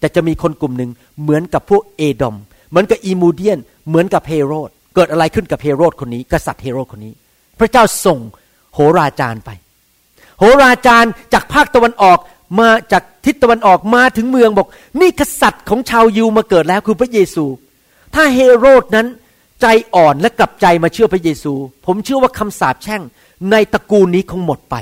[0.00, 0.90] แต่จะมีคนกลุ่มหนึ่ง
[1.22, 2.36] เหมือนกับพวกเอดอม
[2.70, 3.58] เหมือนกับอีมูเดียน
[3.88, 7.12] เหมือนกับเฮโรด เกิดอะไรขึ้นกับเฮโรดคนนี้ กษัตริย์เฮโรดคนนี้
[7.58, 8.18] พระเจ้าส่ง
[8.74, 9.50] โหราจารย์ไป
[10.38, 12.18] โหราจารย์จากภาคตะวันออก
[12.60, 14.68] มาจากทิศตะวันออกมาถึงเมืองบอก
[15.00, 17.44] นี่กษัตริย์ของชาวยิวมาเกิดแล้วคือพระเยซู
[18.14, 19.06] ถ้าเฮโรดนั้น
[19.60, 21.52] ใจอ่อนและกลับใจมาเชื่อพระเยซู
[21.86, 23.02] ผมเชื่อว่าคำสาปแช่ง
[23.50, 24.76] ในตระกูลนี้คงหมดไป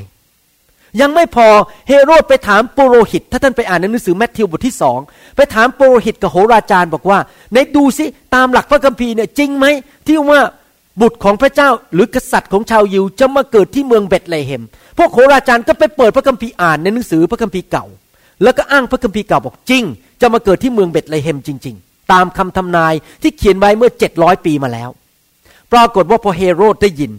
[1.01, 1.49] ยังไม่พอ
[1.89, 4.99] เฮโรดไปถามปุโรหิต ถ้าท่านไปอ่านในหนังสือแมทธิวบทที่สอง
[5.37, 7.19] ไปถามปุโรหิตกับโหราจารย์บอกว่า
[7.55, 9.67] ในดูซิตามหลักพระคัมภีร์เนี่ยจริงไหม
[10.07, 10.41] ที่ว่า
[11.01, 14.63] บุตรของพระเจ้าหรือกษัตริย์ของชาวยิวจะมาเกิดที่เมืองเบตเลเฮม
[14.99, 17.87] พวกโหราจารย์ก็ไปเปิดพระคัมภีร์อ่านในหนังสือพระคัมภีร์เก่า
[18.43, 19.85] แล้วก็อ้างพระคัมภีร์เก่าบอกจริง
[20.21, 24.91] จะมาเกิดที่เมืองเบตเลเฮมจริง ๆ ตามคำทำนายที่เขียนไว้เมื่อเจ็ดร้อยปีมาแล้ว
[25.73, 27.13] ปรากฏว่าพอเฮโรดได้ยิน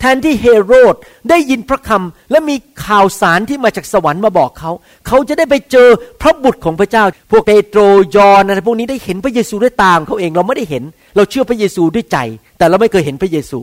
[0.00, 0.94] แทนที่เฮโรด
[1.30, 2.56] ได้ยินพระคำและมี
[2.86, 4.70] ข่าวสารที่มาจากสวรรค์มาบอกเขา
[5.06, 5.88] เขาจะได้ไปเจอ
[6.20, 7.80] พระบุตรของพระเจ้า พวกเปโตร
[8.16, 10.84] ยอนอะไรพวกนี้ได้เห็นพระเยซูด้วยตาของเขาเองเราไม่ได้เห็น
[11.16, 12.18] เราเชื่อพระเยซูด้วยใจ
[12.58, 13.58] แต่เราไม่เคยเห็นพระเยซู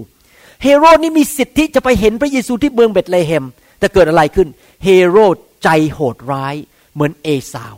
[0.63, 3.45] เฮโรดนี่มีสิทธิจะไปเห็นพระเยซูที่เมืองเบตเลเฮม
[3.80, 4.48] แต่เกิดอะไรขึ้น
[4.84, 6.56] เฮโรดใจโหดร้าย
[6.93, 7.76] เหมือนเอซาว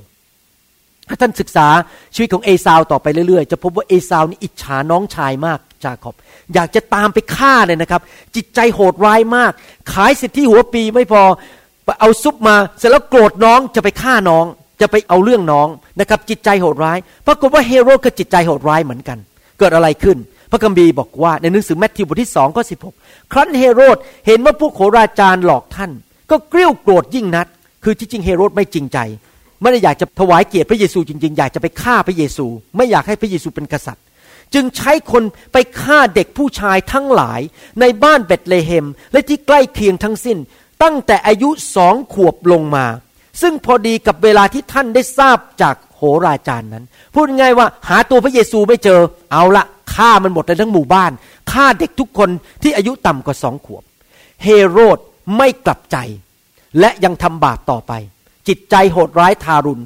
[1.10, 1.68] ถ้าท่านศึกษา
[2.16, 6.16] ชีวิตของเอซาวต่อไปเรื่อยๆ จะพบว่าเอซาวนี่อิจฉาน้องชายมากจาคอบ
[6.54, 8.02] อยากจะตามไปฆ่าเลยนะครับ
[8.36, 9.52] จิตใจโหดร้ายมาก
[9.94, 11.24] ขายสิทธิหัวปีไม่พอ
[12.00, 14.46] เอาซุปมาเสร็จแล้วโกรธน้องจะไปฆ่าน้อง
[14.82, 15.68] จะไปเอาเรื่องน้อง
[16.00, 19.18] นะครับ จิตใจโหดร้ายปรากฏว่าเฮโรดก็จิตใจโหดร้ายเหมือนกัน
[19.60, 20.18] เกิดอะไรขึ้น
[20.52, 22.96] พระคัมภีร์บอกว่าในหนังสือแมทธิวบทที่สองข้อสิบหก
[23.32, 25.92] ครั้นเฮโรดเห็นว่าพวกโหราจารย์หลอกท่าน
[26.32, 27.48] ก็เกลี้ยวโกรธยิ่งนัก
[27.84, 29.00] คือที่จริงเฮโรดไม่จริงใจ
[29.62, 32.46] ไม่ได้อยากจะถวายเกียรติพระเยซูจริงๆ อยากจะไปฆ่าพระเยซู
[32.78, 34.04] ไม่อยากให้พระเยซูเป็นกษัตริย์
[34.54, 37.42] จึงใช้คนไปฆ่าเด็กผู้ชายทั้งหลาย
[37.80, 40.38] ในบ้านเบตเลเฮมและที่ใกล้เคียงทั้งสิ้น
[40.84, 42.86] ตั้งแต่อายุสองขวบลงมา
[43.42, 49.00] ซึ่งพอดีกับเวลาที่ท่านได้ทราบจากโหราจารย์นั้น พูดง่ายว่าหาตัวพระเยซูไม่เจอ
[49.32, 51.12] เอาละฆ่ามันหมดเลยทั้งหมู่บ้าน
[51.52, 52.30] ฆ่าเด็กทุกคน
[52.64, 53.84] ที่อายุต่ำกว่าสองขวบ
[54.44, 54.98] เฮโรด
[55.38, 55.98] ไม่กลับใจ
[56.80, 57.94] และยังทำบาปต่อไป
[58.48, 59.84] จิตใจโหดร้ายทารุณ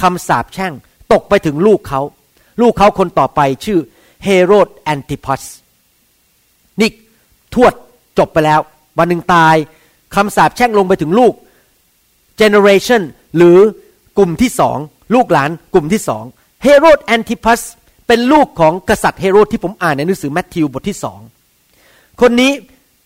[0.00, 0.72] คำสาปแช่ง
[1.12, 2.00] ตกไปถึงลูกเขา
[2.60, 3.78] ลูกเขาคนต่อไปชื่อ
[4.26, 5.42] เฮโรดแอนติพัส
[6.80, 6.90] นี่
[7.54, 7.72] ทวด
[8.18, 8.60] จบไปแล้ว
[8.98, 9.54] วันหนึ่งตาย
[10.14, 11.32] คำสาปแช่งลงไปถึงลูก
[12.40, 13.02] generation
[13.36, 13.58] หรือ
[14.18, 14.78] กลุ่มที่สอง
[15.14, 16.24] ลูกหลานกลุ่มที่สอง
[16.62, 17.60] เฮโรดแอนติพัส
[18.06, 21.20] เป็นลูกของกษัตริย์เฮโรดที่ผมอ่านในหนังสือแมทธิวบทที่สอง
[22.20, 22.52] คนนี้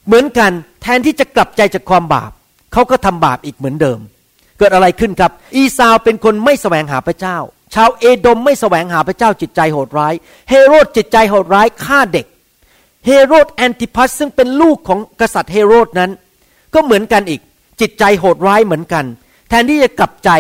[0.07, 0.53] เหมือนกัน
[0.83, 2.31] แทนที่จะกลับใจจากความบาป
[2.73, 3.99] เขาก็ทำบาปอีกเหมือนเดิม
[4.59, 7.37] เกิดอะไรขึ้นครับ อีซาวเป็นคนไม่แสวงหาพระเจ้า
[7.75, 10.15] ชาวเอโดมไม่แสวงหาพระเจ้าจิตใจโหดร้าย
[10.51, 12.27] เฮโรดจิตใจโหดร้ายฆ่าเด็ก
[13.07, 16.11] เฮโรดแอนติพัสซึ่งเป็นลูกของกษัตริย์เฮโรดนั้น
[16.75, 17.41] ก็เหมือนกันอีก
[17.81, 19.05] จิตใจโหดร้ายเหมือนกัน
[19.49, 20.31] แทนที่จะกลับใจ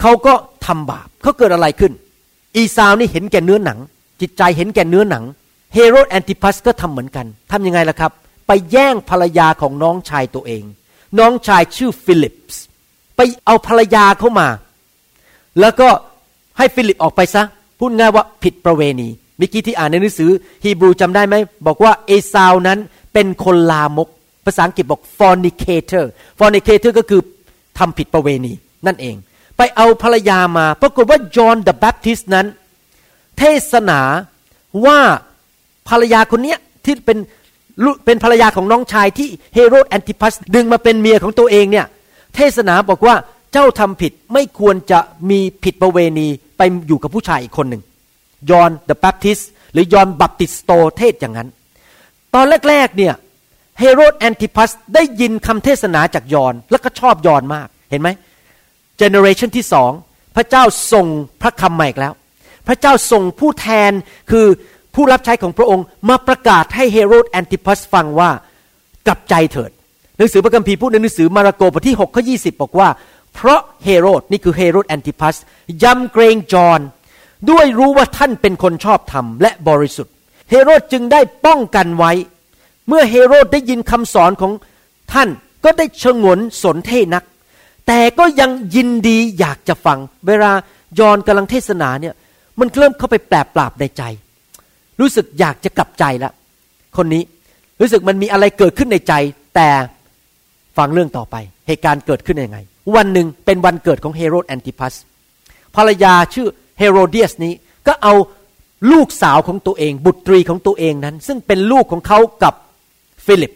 [0.00, 0.32] เขาก็
[0.66, 1.92] ทำบาปเขาเกิดอะไรขึ้น
[2.56, 3.78] เอซาวนี่เห็นแก่เนื้อหนัง
[4.20, 5.24] จิตใจเห็นแก่เนื้อหนัง
[5.74, 8.12] เฮโรดแอนติพัสก็ทำเหมือนกันทำยังไงล่ะครับ
[8.46, 10.62] ไปแย่งภรรยาของน้องชายตัวเอง
[11.18, 12.62] น้องชายชื่อฟิลิปส์
[13.16, 14.48] ไปเอาภรรยาเข้ามา
[15.60, 15.88] แล้วก็
[16.58, 17.42] ให้ฟิลิปออกไปซะ
[17.78, 20.30] พูดง่ายว่าผิดประเวณีเมื่อกี้ที่อ่านในหนังสือ
[20.64, 21.34] ฮีบรูจำได้ไหม
[21.66, 22.78] บอกว่าเอซาวนั้น
[23.12, 24.08] เป็นคนลามก
[24.44, 26.04] ภาษาอังกฤษบอก fornicator
[26.38, 27.20] fornicator ก็คือ
[27.78, 28.52] ทำผิดประเวณี
[28.86, 29.16] นั่นเอง
[29.56, 32.46] ไปเอาภรรยามา ปรากฏว่า John the Baptist นั้น
[33.38, 34.00] เทศนา
[34.86, 34.98] ว่า
[35.88, 37.18] ภรรยาคนเนี้ยที่เป็น
[38.04, 41.86] เป็นภรรยาของน้องชายที่เฮโรดแอนติพัสดึงมาเป็นเมียของตัวเองเนี่ย
[42.36, 43.14] เทศนาบอกว่า
[43.52, 47.82] เจ้าทำผิดไม่ควรจะมีผิดประเวณีไปอยู่กับผู้ชายอีกคนหนึ่ง
[48.50, 49.38] ยอห์น the Baptist
[49.72, 51.48] หรือยอห์นบัพติสโตเทศอย่างนั้น
[52.34, 53.14] ตอนแรกๆเนี่ย
[53.78, 58.08] เฮโรดแอนติพัสได้ยินคำเทศนาจากยอห์นแล้วก็ชอบยอห์นมากเห็นไหม
[58.98, 59.90] generation ที่สอง
[60.36, 61.06] พระเจ้าส่ง
[61.42, 62.14] พระคำใหม่แล้ว
[62.68, 63.92] พระเจ้าส่งผู้แทน
[64.30, 64.46] คือ
[64.94, 68.30] ผู้รับใช้ของพระองค์มาประกาศให้เฮโรดแอนติพัสฟังว่า
[69.06, 69.70] กลับใจเถิด
[70.16, 72.88] หนังสือพระคัมภีร์พูดในหนังสือมาระโกบทที่6ข้อ20 บอกว่า
[73.34, 75.36] เพราะเฮโรดนี่คือเฮโรดแอนติพัส
[75.82, 76.80] ยำเกรงจร
[77.50, 80.14] ด้วยรู้ว่าท่านเป็นคนชอบธรรมและบริสุทธิ์
[80.50, 82.12] เฮโรดจึงได้ป้องกันไว้
[82.88, 84.52] เมื่อเฮโรดได้ยินคำสอนของ
[85.12, 85.28] ท่าน
[85.64, 87.24] ก็ได้ชงนสนเทนัก
[87.86, 90.52] แต่ก็ยังยินดีอยากจะฟัง เวลา
[91.00, 92.14] ยอนกำลังเทศนาเนี่ย
[92.58, 94.02] มันเริ่มเข้าไปแปลปราบในใจ
[95.00, 96.32] รู้สึกอยากจะกลับใจละ
[96.96, 97.22] คนนี้
[97.80, 99.14] รู้สึกมันมีอะไรเกิดขึ้นในใจ
[99.54, 99.68] แต่
[100.76, 102.58] ฟังเรื่องต่อไป เหตุการณ์เกิดขึ้นยังไง
[102.94, 104.94] วันหนึ่งเป็นวันเกิดของเฮโรดแอนติพัส
[105.76, 107.52] ภรรยาชื่อเฮโรเดียสนี้
[107.86, 108.14] ก็เอา
[108.92, 112.54] ลูกสาวของตัวเอง บุตรีของตัวเองนั้น ซึ่งเป็นลูกของเขากับ
[113.26, 113.52] ฟิลิป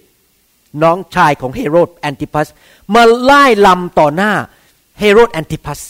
[0.82, 2.48] น้องชายของเฮโรดแอนติพัส
[2.94, 4.32] มาร่ายรำต่อหน้า
[5.00, 5.80] เฮโรดแอนติพัส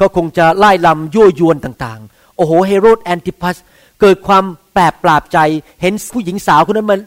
[0.00, 3.56] ก็คงจะร่ายรำยั่วยวนต่างๆ โอ้โหเฮโรดแอนติพัส
[4.00, 5.38] เกิดความแปลบปลาบใจ
[5.82, 7.00] เห็นผู้หญิงสาวคนนั้นมัน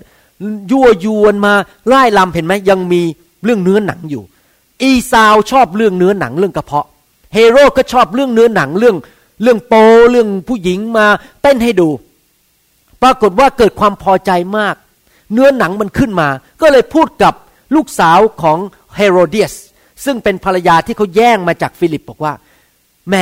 [0.72, 1.54] ยั่วยวนมา
[1.88, 3.02] ไล่ลำเห็นไหมยังมี
[3.44, 4.24] เรื่องเนื้อหนังอยู่
[4.82, 6.88] อีซาวชอบเรื่องเนื้อหนังเรื่องกระเพาะ
[7.34, 8.96] เฮโรดก็ชอบเรื่องเนื้อหนังเรื่อง
[9.42, 9.74] เรื่องโป
[10.12, 11.06] เรื่องผู้หญิงมา
[11.42, 11.90] เต้นให้ดู
[13.04, 14.76] ปรากฏว่าเกิดความพอใจมาก
[15.34, 16.30] เนื้อหนังมันขึ้นมา
[16.62, 17.34] ก็เลยพูดกับ
[17.76, 18.58] ลูกสาวของ
[18.96, 19.54] เฮโรเดียส
[20.06, 22.34] ซึ่งเป็นภรรยาที่เขาแย่งมาจากฟิลิปบอกว่า
[23.10, 23.16] แหม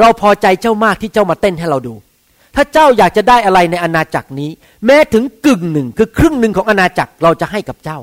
[0.00, 1.94] เราพอใจเจ้ามากที่เจ้ามาเต้นให้เราดู
[2.54, 4.50] ถ้าเจ้าอยากจะได้อะไรในอาณาจักรนี้
[4.86, 7.98] แม้ถึงกึ่งหนึ่งคือครึ่งหนึ่งของอาณาจักรเราจะให้กับเจ้า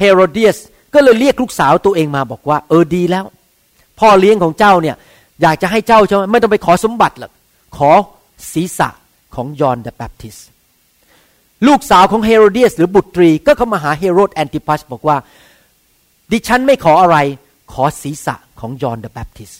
[0.00, 0.58] เฮโรเดียส
[0.94, 3.24] ก็เลยเรียกลูกสาวตัวเองมาบอกว่า เออดีแล้ว
[4.00, 4.96] พ่อเลี้ยงของเจ้าเนี่ย
[5.42, 7.32] อยากจะให้เจ้าใช่ไหมไม่ต้องไปขอสมบัติหรอก
[7.76, 7.90] ขอ
[8.52, 8.88] ศีรษะ
[9.34, 10.36] ของยอห์น the Baptist
[11.66, 15.16] ลูกสาวของเฮโรเดียสหรือบุตรีก็เข้ามาหาเฮโรดแอนติพัสบอกว่า
[16.32, 17.16] ดิฉันไม่ขออะไร
[17.72, 19.52] ขอศีรษะของยอห์น the Baptist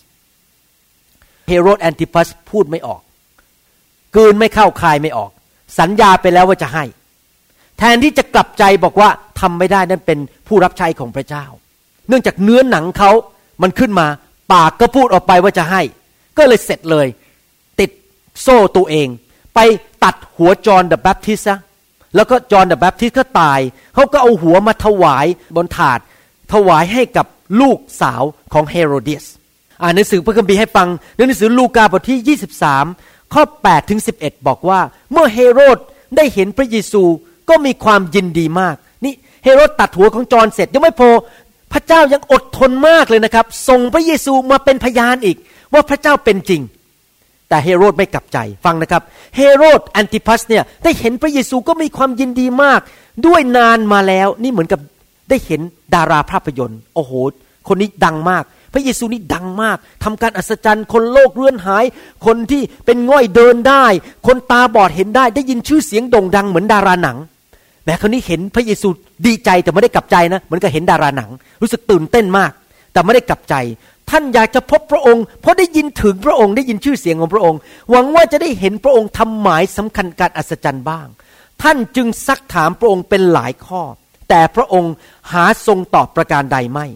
[1.49, 3.01] เฮโรดแอนติพัสพูดไม่ออก
[4.16, 5.31] กืนไม่เข้าคายไม่ออก
[5.79, 6.85] สัญญาไปแล้วว่าจะให้
[7.79, 9.09] แทนที่จะกลับใจบอกว่า
[9.41, 11.45] ทำไม่ได้นั่นเป็นผู้รับใช้ของพระเจ้า
[12.09, 13.11] เนื่องจากเนื้อหนังเขา
[13.63, 14.07] มันขึ้นมา
[14.53, 15.83] ปากก็พูดออกไปว่าจะให้
[16.39, 17.07] ก็เลยเสร็จเลย
[17.81, 17.91] ติด
[18.43, 19.09] โซ่ตัวเอง
[19.55, 19.59] ไป
[20.05, 21.61] ตัดหัว John the Baptist
[22.15, 23.61] แล้วก็ John the Baptist ก็ตาย
[23.95, 25.99] เขาก็เอาหัวมาถวายบนถาด
[26.53, 27.27] ถวายให้กับ
[27.61, 29.27] ลูกสาวของเฮโรเดียส
[29.83, 32.39] อ่านหนังสือพระคัมภีร์ให้ฟังในหนังสือลูกาบทที่
[32.95, 34.81] 23 ข้อ8ถึง11 บอกว่า
[35.13, 35.79] เมื่อเฮโรด
[36.17, 37.03] ได้เห็นพระเยซู
[37.48, 41.11] ก็มีความยินดีมาก นี่เฮโรดตัดหัวของจอห์นเสร็จยังไม่พอ
[41.72, 45.37] พระเจ้ายังอดทนมากเลยนะครับ ส่งพระเยซูมาเป็นพยานอีก
[45.72, 46.62] ว่าพระเจ้าเป็นจริง
[47.48, 49.02] แต่เฮโรดไม่กลับใจฟังนะครับ
[49.37, 52.80] เฮโรดแอนติพัสเนี่ยได้เห็นพระเยซูก็มีความยินดีมาก
[53.26, 54.80] ด้วยนานมาแล้วนี่เหมือนกับ
[55.30, 55.61] ได้เห็น
[55.94, 57.12] ดาราภาพยนตร์ โอ้โห
[57.68, 61.85] คนนี้ดังมาก พระเยซูนี่ดังมากทำการอัศจรรย์ คนโลกเลื่อนหาย
[62.26, 63.87] คนที่เป็นง่อยเดินได้
[64.26, 67.16] คนตาบอดเห็นได้ ได้ยินชื่อเสียงโด่งดังเหมือนดาราหนัง
[67.85, 68.88] แม้คนนี้เห็นพระเยซู
[69.27, 71.31] ดีใจแต่ไม่ได้กลับใจนะเหมือนกับเห็นดาราหนัง
[71.62, 72.53] รู้สึกตื่นเต้นมาก
[72.92, 73.55] แต่ไม่ได้กลับใจ
[74.11, 77.59] ท่านอยากจะพบพระองค์ เพราะได้ยินถึงพระองค์ได้ยินชื่อเสียงของพระองค์
[77.90, 81.07] หวังว่าจะได้เห็นพระองค์ทำหมายสำคัญการอัศจรรย์บ้าง
[81.62, 83.83] ท่านจึงซักถามพระองค์เป็นหลายข้อ
[84.29, 84.92] แต่พระองค์
[85.33, 86.87] หาทรงตอบประการใดไม่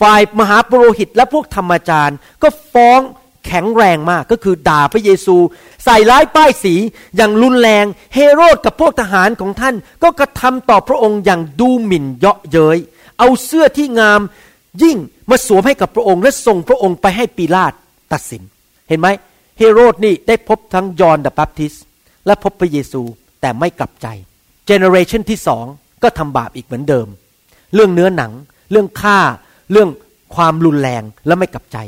[0.00, 3.00] ฝ่ายมหาปุโรหิตและพวกธรรมจารย์ ก็ฟ้อง
[3.46, 5.36] แข็งแรงมากก็คือด่าพระเยซู
[5.84, 6.74] ใส่ร้ายป้ายสี
[7.16, 12.78] อย่างรุนแรง เฮโรดกับพวกทหารของท่าน ก็กระทำต่อพระองค์อย่างดูหมิ่นเยาะเย้ย
[13.18, 14.20] เอาเสื้อที่งาม
[14.82, 14.96] ยิ่ง
[15.30, 17.72] มาสวมให้กับพระองค์ และส่งพระองค์ไปให้ปีลาต
[18.12, 18.42] ตัดสิน
[18.88, 19.08] เห็นไหม
[19.58, 21.74] เฮโรดนี่ได้พบทั้งยอห์น the Baptist
[22.26, 23.02] และพบพระเยซู
[23.40, 24.06] แต่ไม่กลับใจ
[24.66, 25.64] generation ที่สอง
[26.02, 27.06] ก็ทำบาปอีกเหมือนเดิม
[27.74, 28.32] เรื่องเนื้อหนัง
[28.70, 29.18] เรื่องฆ่า
[29.70, 29.88] เรื่อง
[30.34, 31.78] ความรุนแรงและไม่กลับใจ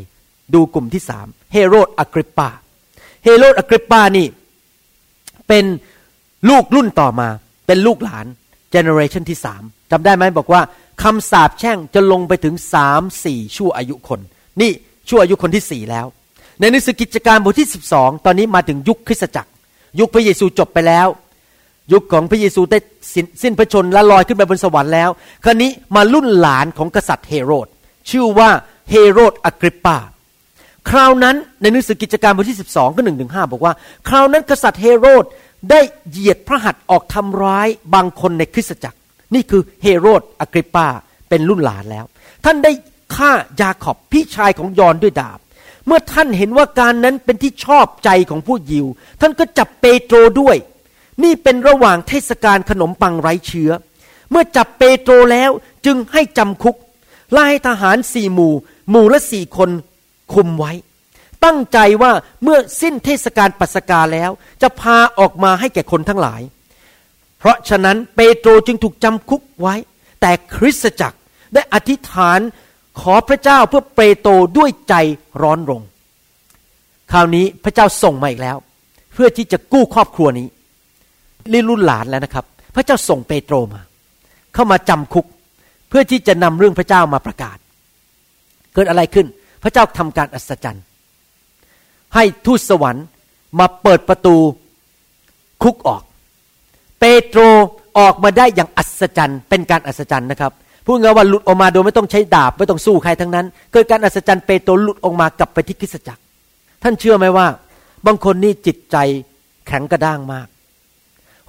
[0.55, 2.49] ดูกลุ่มที่สามเฮโรดอากริปปา
[3.25, 4.27] เฮโรดอ g กริปปานี่
[5.49, 5.65] เป็น
[6.49, 7.29] ลูกรุ่นต่อมา
[7.67, 8.27] เป็นลูกหลาน
[8.71, 10.63] generation ที่สามจำได้ไหมบอกว่า
[11.03, 14.21] คำสาปแช่งจะลงไปถึงสามสี่ชั่วอายุคน
[14.61, 14.71] นี่
[15.09, 16.07] ชั่วอายุคนที่สี่แล้ว
[16.61, 19.51] ในหนังสือกิจการบทที่สิบสองตอนนี้มาถึงยุคคริสตจักร
[20.01, 21.09] ยุคพระเยซูจบไปแล้ว
[21.93, 22.79] ยุคของพระเยซูได้
[23.15, 25.11] สิส้นพระชนและลอยขึ้นไปบนสวรรค์แล้ว
[25.45, 27.67] คราวนี้มารุ่นหลานของกษัตริย์เฮโรด
[28.11, 28.51] ชื่อว่า
[28.91, 29.99] เฮโรดอ g กริปปา
[30.91, 33.73] คราวนั้นในหนังสือกิจการบทที่ 12 ก็หนึ่งถึงห้าบอกว่า
[34.09, 35.25] คราวนั้นกษัตริย์เฮโรด
[35.71, 38.99] ได้เหยียดพระหัตถ์ออกทำร้ายบางคนในคริสตจักร
[39.35, 40.87] นี่คือเฮโรดอ g กริปปา
[41.29, 42.05] เป็นรุ่นหลานแล้ว
[42.45, 42.73] ท่านได้
[43.17, 45.39] ฆ่ายาขอบพี่ชายของยอนด้วยดาบ
[45.87, 48.87] เมื่อท่านเห็นว่าการนั้นเป็นที่ชอบใจของผู้ยิว
[49.21, 50.57] ท่านก็จับเปโตรด้วย
[51.23, 53.71] นี่เป็นระหว่างเทศกาลขนมปังไร้เชื้อ
[54.31, 55.51] เมื่อจับเปโตรแล้ว
[55.87, 56.77] จึงให้จำคุก
[57.33, 58.55] ไล่ทหารสี่หมู่
[58.91, 59.71] หมู่ละสี่คน
[60.33, 60.73] คุมไว้
[61.45, 64.31] ตั้งใจว่าเมื่อสิ้นเทศกาลปัสกาแล้ว
[64.63, 66.41] จะพาออกมาให้แก่คนทั้งหลาย
[67.39, 69.75] เพราะฉะนั้นเปโตรจึงถูกจำคุกไว้
[70.21, 71.19] แต่คริสตจักร
[71.55, 72.41] ได้อธิษฐาน
[73.01, 74.95] ขอพระเจ้าเพื่อเปโตรด้วยใจ
[75.43, 75.83] ร้อนรง
[77.13, 78.57] คราวนี้พระเจ้าส่งมาอีกแล้ว
[79.15, 80.49] เพื่อที่จะกู้ครอบครัวนี้
[81.53, 83.81] นี่รุ่นหลานแล้วนะครับ พระเจ้าส่งเปโตรมา
[84.55, 85.27] เข้ามาจำคุก
[85.89, 87.57] เพื่อที่จะนำเรื่องพระเจ้ามาประกาศ
[88.75, 89.27] เกิดอะไรขึ้น
[89.65, 90.85] พระเจ้าทำการอัศจรรย์
[92.15, 93.05] ให้ทูตสวรรค์
[93.59, 94.37] มาเปิดประตู
[95.63, 96.03] คุกออก
[97.01, 97.41] เปโตร
[97.99, 100.53] ออกมาได้อย่างอัศจรรย์ เป็นการอัศจรรย์นะครับ
[100.85, 106.23] พูดง่ายว่าหลุดออกมาโดยไม่ต้องใช้ดาบไม่ต้องสู้ใครทั้งนั้น เกิดการอัศจรรย์เปโตรหลุดออกมากลับไปที่คริสตจักร
[106.83, 107.47] ท่านเชื่อไหมว่า
[108.07, 108.97] บางคนนี่จิตใจ
[109.67, 110.47] แข็งกระด้างมาก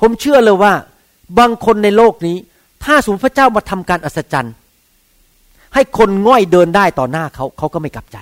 [0.01, 0.73] ผมเชื่อเลยว่า
[1.39, 2.37] บางคนในโลกนี้
[2.83, 4.53] ถ้าสมพระเจ้ามาทำการอัศจรรย์
[5.75, 8.17] ให้คนง่อยเดินได้ต่อหน้าเขาเขาก็ไม่กลับใจ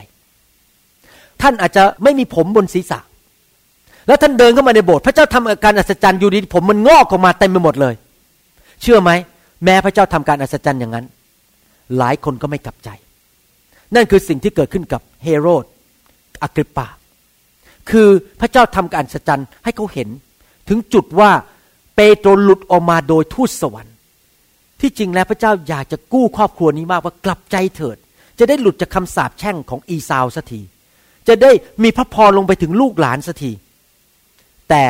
[1.42, 3.00] ท่านอาจจะไม่มีผมบนศีรษะ
[4.08, 7.94] แล้วท่านเดินเข้ามาในโบสถ์พระเจ้าทำการอัศจรรย์อยู่ดีผมมันงอกออกมาเต็มไปหมดเลย
[8.82, 9.12] เชื่อไหม
[9.64, 11.06] แม้พระเจ้าทำการอัศจรรย์อย่างนั้น
[11.98, 12.90] หลายคนก็ไม่กลับใจ
[13.96, 15.66] นั่นคือสิ่งที่เกิดขึ้นกับเฮโรด
[16.42, 16.88] อากริปปา
[17.90, 18.08] คือ
[18.40, 20.10] พระเจ้าทำการอัศจรรย์ให้เขาเห็น
[20.70, 21.32] ถึงจุดว่า
[21.96, 23.93] เปโตรหลุดออกมาโดยทูตสวรรค์
[24.84, 27.98] ที่จริงแล้วพระเจ้าอยากจะกู้ครอบครัวนี้มากว่ากลับใจเถิด
[28.40, 30.62] จะได้หลุดจากคำสาปแช่งของอีซาวสักที
[31.28, 31.52] จะได้
[31.84, 33.52] มีพระพรลงไปถึงลูกหลานสักที
[34.70, 34.84] แต่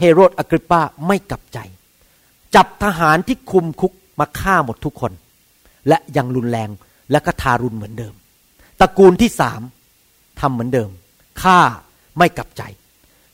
[0.00, 1.58] เฮโรดอากริปปาไม่กลับใจ
[2.54, 5.12] จับทหารที่คุมคุกมาฆ่าหมดทุกคน
[5.88, 6.70] และยังรุนแรง
[7.10, 8.14] และก็ทารุณเหมือนเดิม
[8.80, 9.60] ตระกูลที่สาม
[10.40, 10.90] ทำเหมือนเดิม
[11.42, 11.58] ฆ่า
[12.18, 12.62] ไม่กลับใจ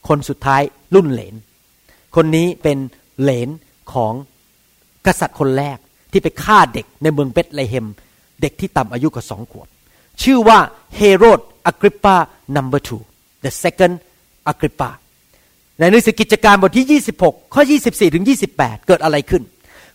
[0.08, 0.62] คนสุดท้าย
[0.94, 1.34] รุ่นเหลน
[2.16, 2.78] คนนี้เป็น
[3.20, 3.48] เหลน
[3.92, 4.12] ของ
[5.06, 5.78] กษัตริย์คนแรก
[6.12, 7.86] ที่ไปฆ่าเด็กในเมืองเบธเลเฮม
[8.40, 9.68] เด็กที่ต่ำอายุกว่าสองขวบ
[10.22, 10.58] ชื่อว่า
[10.96, 12.16] เฮโรดอ g กริปปา
[12.56, 13.02] number two
[13.44, 13.94] the second
[14.50, 14.90] Agrippa
[15.78, 19.42] ในหนังสือกิจการบทที่ 26 ข้อ 24 ถึง 28 เกิดอะไรขึ้น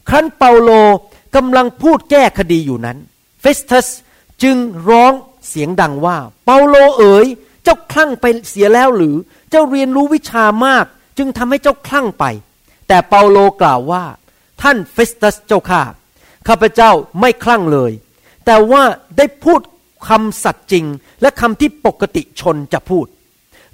[0.07, 0.69] ครั้นเปาโล
[1.35, 2.97] กำลังพูดแก้คดีอยู่นั้น
[3.41, 3.87] เฟสทัส
[4.43, 4.55] จึง
[4.89, 5.13] ร้อง
[5.47, 7.25] เสียงดังว่า เปาโลเอ๋ย
[7.63, 9.15] เจ้าคลั่งไปเสียแล้วหรือ
[9.49, 10.85] เจ้าเรียนรู้วิชามาก
[11.17, 12.25] จึงทำให้เจ้าคลั่งไป
[12.87, 14.03] แต่เปาโลกล่าวว่า
[14.61, 15.81] ท่านเฟสตัสเจ้าข้า
[16.47, 17.91] ข้าพเจ้าไม่คลั่งเลย
[18.45, 18.83] แต่ว่า
[19.17, 19.61] ได้พูด
[20.07, 20.85] คำสัตย์จริง
[21.21, 23.05] และคำที่ปกติชนจะพูด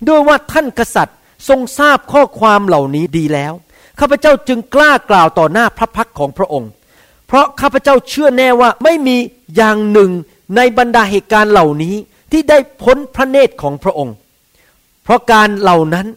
[0.07, 1.17] ด้วยว่าท่านกษัตริย์
[1.49, 3.53] ทรงทราบข้อความเหล่านี้ดีแล้ว
[3.99, 6.69] ข้าพเจ้าจึงกล้ากล่าวต่อหน้าพระพักของพระองค์
[7.27, 9.17] เพราะข้าพเจ้าเชื่อแน่ว่าไม่มี
[9.55, 10.11] อย่างหนึ่ง
[10.55, 11.95] ในบรรดาเหตุการณ์เหล่านี้
[12.31, 14.15] ที่ได้พ้นพระเนตรของพระองค์
[15.03, 16.07] เพราะการเหล่านั้น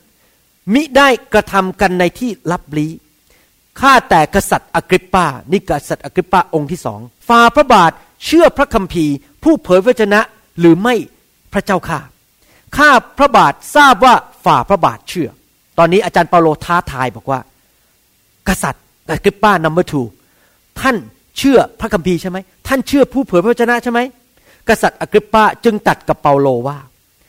[0.75, 2.91] มิได้กระทำกันในที่ลับลี้
[3.81, 7.93] ข้าแต่กษัตริย์อากริปปานี่กษัตริย์อากริปปาองค์ที่สองฝ่าพระบาท
[8.25, 10.21] เชื่อพระคัมภีร์ ผู้เผยพระวจนะ
[10.61, 10.95] หรือไม่
[11.53, 12.01] พระเจ้าข้า
[12.77, 15.29] ข้าพระบาททราบว่าฝ่าพระบาทเชื่อ
[15.79, 17.41] ตอนนี้อาจารย์เปาโลท้าทายบอกว่า
[18.49, 20.03] กษัตริย์อากริปปา number two
[20.81, 20.97] ท่าน
[21.39, 24.01] เชื่อพระคัมภีร์ใช่ไหมท่านเชื่อผู้เผยพระวจนะใช่ไหม
[24.69, 26.79] กษัตริย์อากริปปาจึงตัดกับเปาโลว่า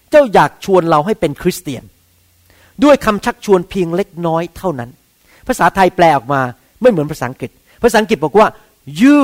[0.10, 1.84] เจ้าอยากชวนเราให้เป็นคริสเตียน
[2.84, 4.89] ด้วยคำชักชวนเพียงเล็กน้อยเท่านั้น
[5.47, 6.41] ภาษาไทยแปลออกมา
[6.82, 7.51] ไม่เหมือนภาษาอังกฤษ
[7.84, 8.47] ภาษาอังกฤษบอกว่า
[9.01, 9.19] you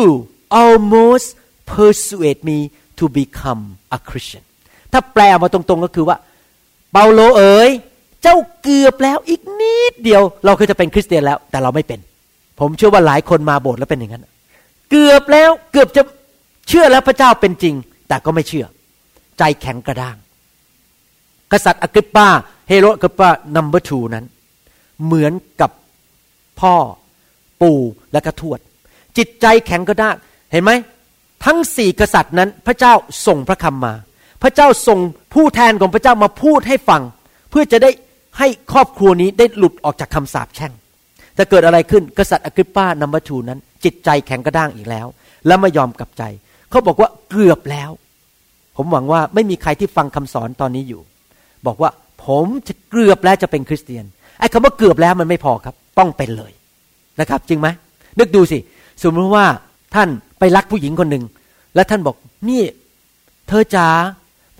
[0.63, 1.27] almost
[1.73, 2.57] persuade me
[2.99, 3.63] to become
[3.97, 4.43] a Christian
[4.91, 6.17] ถ้าแปลออกมาตรงๆก็คือว่า
[6.91, 7.69] เปาโลเอ๋ย
[8.23, 11.99] เจ้าเกือบแล้วอีกนิดเดียว เราคือจะเป็นคริสเตียนแล้ว แต่เราไม่เป็น
[12.59, 14.25] ผมเชื่อว่าหลายคนมาโบสถ์แล้วเป็นอย่างนั้น
[14.89, 16.01] เกือบแล้วเกือบจะ
[16.67, 17.75] เชื่อแล้วพระเจ้าเป็นจริง
[18.07, 18.65] แต่ก็ไม่เชื่อ
[19.37, 20.17] ใจแข็งกระด้าง
[21.51, 22.27] กษัตริย์อากริปปา
[22.69, 24.25] เฮโรดอากริปปา number two นั้น
[25.05, 25.71] เหมือนกับ
[26.59, 26.75] พ่อ
[27.61, 27.79] ปู่
[28.13, 28.59] และก็ทวด
[29.17, 30.15] จิตใจแข็งกระด้าง
[30.51, 30.71] เห็นไหม
[31.45, 32.93] ทั้งสี่กษัตริย์นั้นพระเจ้า
[33.27, 33.93] ส่งพระคำมา
[34.41, 34.99] พระเจ้าส่ง
[35.33, 37.01] ผู้แทนของพระเจ้ามาพูดให้ฟัง
[37.49, 37.91] เพื่อจะได้
[38.37, 40.73] ให้ครอบครัวนี้ได้หลุดออกจากคำสาปแช่ง
[41.37, 45.07] จะเกิดอะไรขึ้นกษัตริย์อกริปปานัมบทูนั้น จิตใจแข็งกระด้างอีกแล้ว
[45.47, 46.23] และไม่ยอมกลับใจ
[46.69, 47.89] เขาบอกว่าเกือบแล้ว
[48.75, 51.01] ผมหวังว่าไม่มีใครที่ฟังคำสอนตอนนี้อยู่
[51.67, 51.89] บอกว่า
[52.25, 54.05] ผมจะเกือบแล้วจะเป็นคริสเตียน
[54.39, 56.51] ไอ้คำว่าเกือบแล้วมันไม่พอครับ ต้องเป็นเลย
[57.19, 57.67] นะครับ จริงไหม
[58.19, 58.57] นึกดูสิ
[59.03, 59.45] สมมติว่า
[59.95, 60.09] ท่าน
[60.39, 61.23] ไปรักผู้หญิงคนหนึ่ง
[61.75, 62.15] แล้วท่านบอก
[62.49, 62.61] นี่
[63.47, 63.87] เธอจ๋า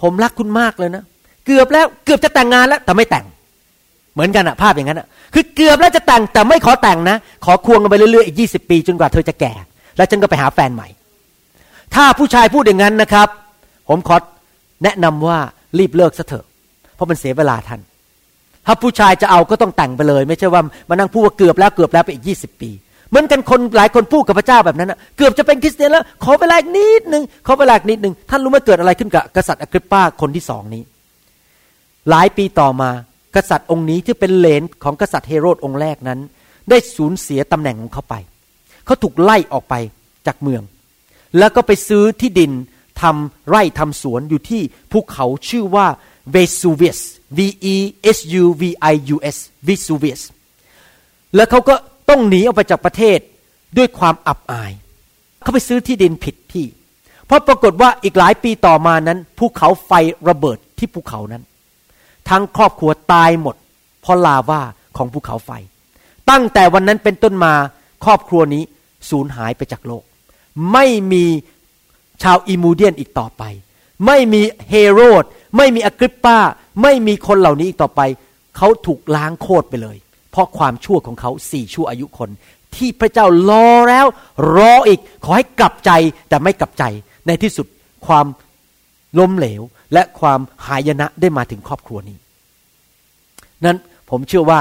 [0.02, 1.04] ผมรักคุณมากเลยนะ
[1.46, 3.26] เกือบแล้วเกือบจะแต่งงานแล้ว แต่ไม่แต่ง
[4.14, 9.54] เหมือนกันอะภาพอย่างนั้นอะคือเกือบแล้วจะแต่งแต่ไม่ขอแต่งนะ ขอควงกันไปเรื่อยๆอีกยี่สิบปีจนกว่าเธอจะแก่
[9.98, 10.88] แล้วฉันก็ไปหาแฟนใหม่
[11.96, 13.28] ถ้าผู้ชายพูดอย่างนั้นนะครับ
[13.90, 14.16] ผมขอ
[14.84, 15.38] แนะนำว่า
[15.80, 16.46] รีบเลิกซะเถอะ
[16.96, 17.80] เพราะมันเสียเวลาท่าน
[18.66, 22.72] ถ้าผู้ชายจะเอาก็ต้องแต่งไปเลย ไม่ใช่ว่ามานั่งพูดว่าเกือบแล้วเกือบแล้วไปอีกยี่สิบปี
[23.10, 30.84] เหมือนกันคนหลายคนพูดกับพระเจ้าแบบนั้นนะเกือบจะเป็นคริสเตียนแล้ว ขอเวลาอีกนิดหนึ่งขอเวลาอีกนิดหนึ่งท่านรู้ไหมเกิดอะไรขึ้นกับกษัตริย์อกริปปาคนที่สองนี้
[32.10, 32.90] หลายปีต่อมา
[33.36, 36.20] กษัตริย์องค์นี้ที่เป็นเลนของกษัตริย์เฮโรดองค์แรกนั้น
[36.70, 38.16] ได้สูญเสียตำแหน่งของเขาไป
[38.86, 39.76] เขาถูกไล่ออกไป
[40.28, 40.62] จากเมือง
[41.38, 42.52] แล้วก็ไปซื้อที่ดิน
[43.02, 45.88] ทำไร่ทำสวนอยู่ที่ภูเขาชื่อว่า
[46.34, 47.02] Vesuvius
[47.38, 47.40] V
[47.74, 47.76] E
[48.18, 49.38] S U V I U S
[49.68, 50.22] Vesuvius
[51.36, 51.76] แล้วเขาก็
[52.10, 53.20] ต้องหนีออกไปจากประเทศ
[53.78, 54.72] ด้วยความอับอาย
[55.42, 56.66] เขาไปซื้อที่ดินผิดที่
[57.26, 59.92] เพราะปรากฏว่าอีกหลายปีต่อมานั้นภูเขาไฟ
[60.30, 61.44] ระเบิดที่ภูเขานั้น
[62.30, 63.56] ทั้งครอบครัวตายหมด
[64.02, 64.62] เพราะลาวา
[64.98, 65.52] ของภูเขาไฟ
[66.30, 67.54] ตั้งแต่วันนั้นเป็นต้นมา
[68.06, 68.64] ครอบครัวนี้
[69.10, 70.04] สูญหายไปจากโลก
[70.74, 71.26] ไม่มี
[72.24, 73.44] ชาวอิมูเดียนอีกต่อไป
[74.06, 75.24] ไม่มีเฮโรด
[75.58, 76.38] ไม่มีอกริปปา
[76.82, 78.02] ไม่มีคนเหล่านี้อีกต่อไป
[78.58, 79.98] เขาถูกล้างโคตรไปเลย
[80.32, 82.30] เพราะความชั่วของเขาสี่ชั่วอายุคน
[82.76, 84.06] ที่พระเจ้ารอแล้ว
[84.56, 85.92] รออีกขอให้กลับใจ
[86.30, 86.84] แต่ไม่กลับใจ
[87.28, 87.68] ในที่สุด
[88.08, 88.26] ความ
[89.20, 89.62] ล้มเหลว
[89.94, 92.18] และความหายนะได้มาถึงครอบครัวนี้
[93.66, 93.78] นั้น
[94.10, 94.60] ผมเชื่อว่า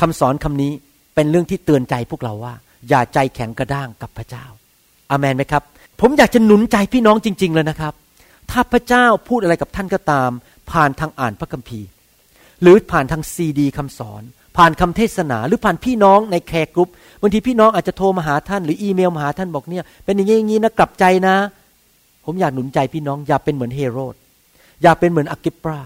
[0.00, 0.72] คำสอนคำนี้
[1.14, 2.54] เป็นเรื่องที่เตือนใจพวกเราว่า
[2.88, 4.44] อย่าใจแข็งกระด้างกับพระเจ้า
[5.10, 5.62] อามันไหมครับ
[6.00, 7.94] ผมอยากจะหนุนใจพี่น้องจริง ๆ เลยนะครับ
[8.50, 10.30] ถ้าพระเจ้าพูดอะไรกับท่านก็ตาม
[10.70, 11.88] ผ่านทางอ่านพระคัมภีร์
[12.62, 14.22] หรือผ่านทางซีดีคำสอน
[14.56, 21.36] ผ่านคำเทศนา หรือผ่านพี่น้องใน care group บางทีพี่น้องอาจจะโทรมาหาท่านหรืออีเมลมาหาท่านบอกเนี่ย เป็นอย่างนี้อย่างนี้นะกลับใจนะ
[22.24, 24.14] ผมอยากหนุนใจพี่น้องอย่าเป็นเหมือนเฮโรด
[24.82, 25.80] อย่าเป็นเหมือนอากริปปา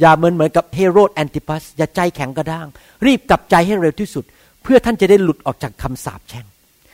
[0.00, 2.66] อย่าเหมือนเหมือนกับเฮโรดแอนติพัสอย่าใจแข็งกระด้าง
[3.06, 4.24] รีบกลับใจให้เร็วที่สุด
[4.62, 6.46] เพื่อท่านจะได้หลุดออกจากคำสาปแช่ง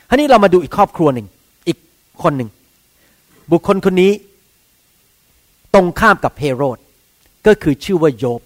[0.09, 1.27] ทีนี้เรามาดูอีกครอบครัวหนึ่ง
[1.67, 1.77] อีก
[2.23, 2.49] คนหนึ่ง
[3.51, 4.11] บุคคลคนนี้
[5.73, 6.77] ตรงข้ามกับเฮโรด
[7.47, 8.41] ก็คือชื่อว่าโยบ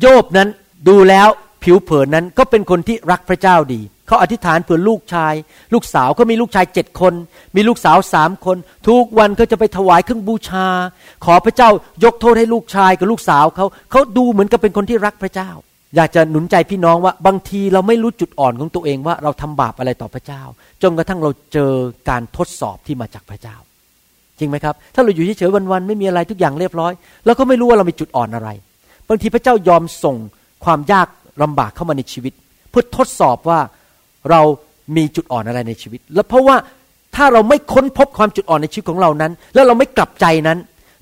[0.00, 0.48] โยบนั้น
[0.88, 1.28] ดูแล้ว
[1.62, 5.34] ผิวเผินนั้นก็เป็นคนที่รักพระเจ้าดี เขาอธิษฐานเผื่อลูกชาย
[5.74, 7.14] ลูกสาวเขามีลูกชายเจ็ดคน
[7.56, 8.56] มีลูกสาวสามคน
[8.88, 10.66] ทุกวันเขาจะไปถวายเครื่องบูชา
[11.24, 11.68] ขอพระเจ้า
[12.04, 15.50] ยกโทษให้ลูกชายกับลูกสาวเขาเขาดูเหมือนกับเป็นคนที่รักพระเจ้า
[15.96, 20.42] อยากจะหนุนใจพี่น้องว่าบางทีเราไม่รู้จุดอ่อนของตัวเองว่าเราทำบาปอะไรต่อพระเจ้า
[20.82, 21.72] จนกระทั่งเราเจอ
[22.08, 23.56] การทดสอบที่มาจากพระเจ้า
[24.38, 26.92] จริงไหมครับ ถ้าเราอยู่เฉยๆวันๆไม่มีอะไรทุกอย่างเรียบร้อย
[27.26, 28.48] เราก็ไม่รู้ว่าเรามีจุดอ่อนอะไร
[29.08, 30.16] บางทีพระเจ้ายอมส่ง
[30.64, 31.08] ความยาก
[31.42, 32.32] ลำบากเข้ามาในชีวิต
[32.70, 33.60] เพื่อทดสอบว่า
[34.30, 34.40] เรา
[34.96, 36.56] มีจุดอ่อนอะไรในชีวิต และเพราะว่า
[37.16, 40.58] ถ้าเราไม่ค้นพบความจุดอ่อนในชีวิตของเรานั้น แล้วเราไม่กลับใจนั้น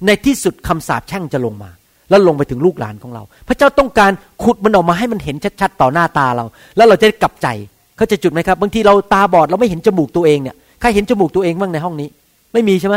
[0.06, 1.70] ในที่สุดคำสาปแช่งจะลงมา
[2.10, 6.44] แล้วลงไปถึงลูกหลานของเรา พระเจ้าต้องการขุดมันออกมาให้มันเห็นชัดๆต่อหน้าตาเรา
[6.76, 7.48] แล้วเราจะได้กลับใจ
[7.96, 12.08] เขาจะจุดไหมครับ บางทีเราตาบอดเราไม่เห็นจมูกตัวเองเนี่ยใครเห็นจมูกตัวเองบ้างในห้องนี้
[12.52, 12.96] ไม่มีใช่ไหม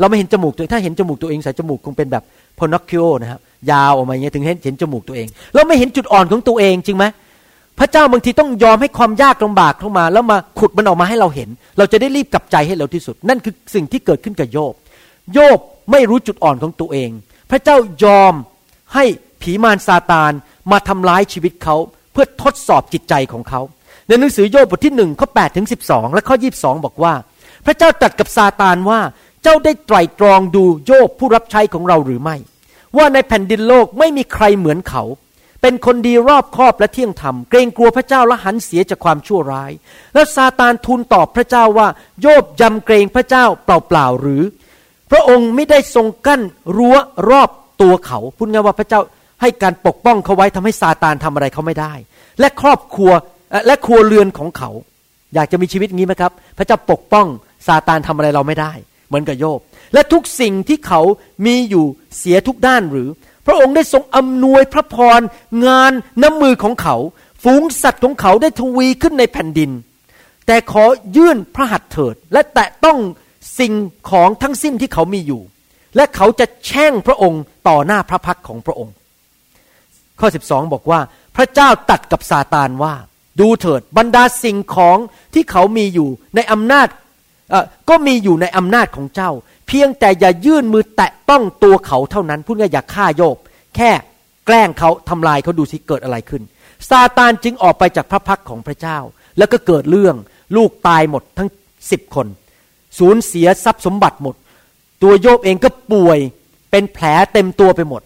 [0.00, 2.22] เราไม่เห็นจมูกตัวถ้าเห็นจมูกตัวเองใส่จมูกคงเป็นแบบ
[2.58, 7.04] พอนอคคิโอนะครับยาวออกมาอย่างเงี้ยถึงเห็นเห็นจมูกตัวเอง เราไม่เห็นจุดอ่อนของตัวเองจริงไหม
[7.78, 14.74] พระเจ้าบางทีต้องยอมให้ความยากลำบากเข้ามา แล้วมาขุดมันออกมาให้เราเห็น เราจะได้รีบกลับใจให้เร็วที่สุด นั่นคือสิ่งที่เกิดขึ้นกับโยบ
[15.32, 15.58] โยบ
[15.92, 17.10] ไม่รู้จุดอ่อนของตัวเอง
[17.50, 18.34] พระเจ้ายอม
[18.94, 19.04] ให้
[19.42, 20.32] ผีมารซาตาน
[20.72, 21.76] มาทำร้ายชีวิตเขา
[22.12, 23.60] เพื่อทดสอบจิตใจของเขา
[24.06, 27.14] ในหนังสือโยบบทที่หนึ่งข้อแปดถึงสิบสองและข้อยีบสองบอกว่า
[27.66, 29.00] พระเจ้าตรัสกับซาตานว่า
[29.42, 32.36] เจ้าได้ไตร่ตรองดูโยบผู้รับใช้ของเราหรือไม่
[32.96, 35.02] ว่าในแผ่นดินโลกไม่มีใครเหมือนเขา
[35.62, 39.70] เป็นคนดีรอบคอบและเที่ยงธรรม เกรงกลัวพระเจ้าและหันเสียจากความชั่วร้าย
[40.14, 41.88] แล้วซาตานทูลตอบพระเจ้าว่า
[42.20, 44.42] โยบยำเกรงพระเจ้าเปล่าๆหรือ
[45.10, 46.40] พระองค์ไม่ได้ทรงกั้น
[46.76, 46.96] รั้ว
[47.30, 47.50] รอบ
[47.82, 49.00] ตัวเขาพูดง่ายว่าพระเจ้า
[49.40, 51.92] ให้การปกป้องเขาไว้ทำให้ซาตานทำอะไรเขาไม่ได้
[52.40, 53.10] และครอบครัว
[53.66, 54.70] และครัวเรือนของเขา
[55.34, 57.26] อยากจะมีชีวิตอย่างนี้ไหมครับ พระเจ้าปกป้อง
[57.66, 58.72] ซาตานทำอะไรเราไม่ได้
[59.12, 59.60] เหมือนกับโยบ
[59.94, 61.00] และทุกสิ่งที่เขา
[61.46, 61.86] มีอยู่
[62.18, 63.08] เสียทุกด้านหรือ
[63.46, 65.20] พระองค์ได้ทรงอำนวยพระพร
[65.66, 65.92] งาน
[66.22, 66.96] น้ำมือของเขา
[67.42, 69.70] ฝูงสัตว์ของเขาได้ทวีขึ้นในแผ่นดิน
[70.46, 70.84] แต่ขอ
[71.16, 72.98] ยื่นพระหัตถ์เถิด และแตะต้อง
[73.58, 73.72] สิ่ง
[74.10, 75.42] ของทั้งสิ้นที่เขามีอยู่
[75.96, 78.94] และเขาจะแช่งพระองค์ต่อหน้าพระพักของพระองค์
[80.20, 81.00] ข้อ 12 บอกว่า
[81.36, 82.94] พระเจ้าตัดกับซาตานว่า
[83.40, 84.98] ดูเถิดบรรดาสิ่งของ
[85.34, 86.88] ที่เขามีอยู่ในอำนาจ
[87.88, 89.30] ก็มีอยู่ในอำนาจของเจ้า
[89.68, 93.36] เพียงแต่อย่ายื่นมือแตะต้องตัวเขาเท่านั้นพูดง่ายอย่าฆ่าโยบ
[93.76, 93.90] แค่
[94.46, 96.42] แกล้งเขาทำลายเขาดูสิเกิดอะไรขึ้น
[96.88, 98.98] ซาตานจึงออกไปจากพระพักของพระเจ้า
[99.38, 100.16] แล้วก็เกิดเรื่อง
[100.56, 101.48] ลูกตายหมดทั้ง
[101.90, 102.26] สิบคน
[102.98, 104.34] สูญเสียทรัพย์สมบัติหมด
[105.02, 106.18] ตัวโยบเองก็ป่วย
[106.70, 108.02] เป็นแผลเต็มตัวไปหมด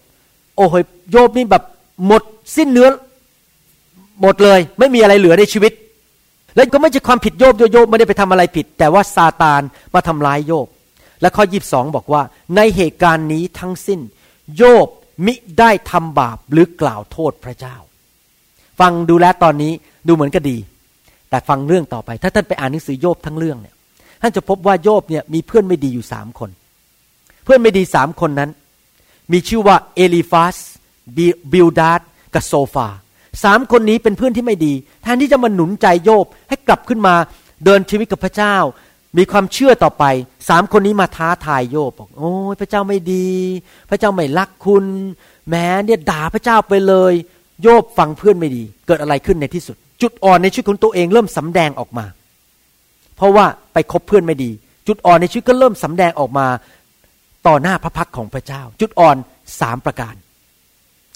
[0.57, 0.73] โอ้โห
[1.11, 1.63] โยบนี่แบบ
[2.07, 2.21] หมด
[2.55, 2.89] สิ้นเนื้อ
[4.21, 5.71] หมดเลย ไม่มีอะไรเหลือในชีวิต
[6.57, 9.61] แล้วก็ไม่ใช่ความผิดโยบโยโยบไม่ได้ไปทำอะไรผิด แต่ว่าซาตาน
[9.93, 10.67] มาทำร้ายโยบ
[11.21, 12.21] และข้อยีบสองบอกว่า
[12.55, 13.99] ในเหตุการณ์นี้ทั้งสิ้น
[14.57, 14.87] โยบ
[15.25, 17.75] มิได้ทำบาปหรือกล่าวโทษพระเจ้า
[18.79, 19.73] ฟังดูแลตอนนี้
[20.07, 20.57] ดูเหมือนก็ดี
[21.29, 23.75] แต่ฟังเรื่องต่อไป ถ้าท่านไปอ่านหนังสือโยบทั้งเรื่องเนี่ย
[24.21, 26.49] ท่านจะพบว่าโยบเนี่ยมีเพื่อนไม่ดีอยู่สามคน
[27.43, 28.51] เพื่อนไม่ดีสามคนนั้น
[29.31, 30.55] มีชื่อว่าเอลิฟาส
[31.53, 32.01] บิลดาด
[32.33, 32.87] กับโซฟา
[33.43, 34.73] สามคนนี้เป็นเพื่อนที่ไม่ดี
[35.03, 37.15] แทนที่จะมาหนุนใจโยบให้กลับขึ้นมา
[37.65, 38.55] เดินชีวิตกับพระเจ้า
[39.17, 40.03] มีความเชื่อต่อไป
[40.49, 43.27] สามคนนี้มาท้าทายโยบบอกโอ้ยพระเจ้าไม่ดี
[43.89, 44.85] พระเจ้าไม่รักคุณ
[45.49, 47.13] แม้เนี่ยด่าพระเจ้าไปเลย
[47.61, 52.05] โยบฟังเพื่อนไม่ดี เกิดอะไรขึ้นในที่สุด จุดอ่อนในชีวิตของตัวเองเริ่มสำแดงออกมา
[53.15, 54.51] เพราะว่าไปคบเพื่อนไม่ดี
[54.87, 56.47] จุดอ่อนในชีวิตก็เริ่มสำแดงออกมา
[57.47, 59.15] ต่อหน้าพระพักของพระเจ้า จุดอ่อน
[59.61, 60.15] สามประการ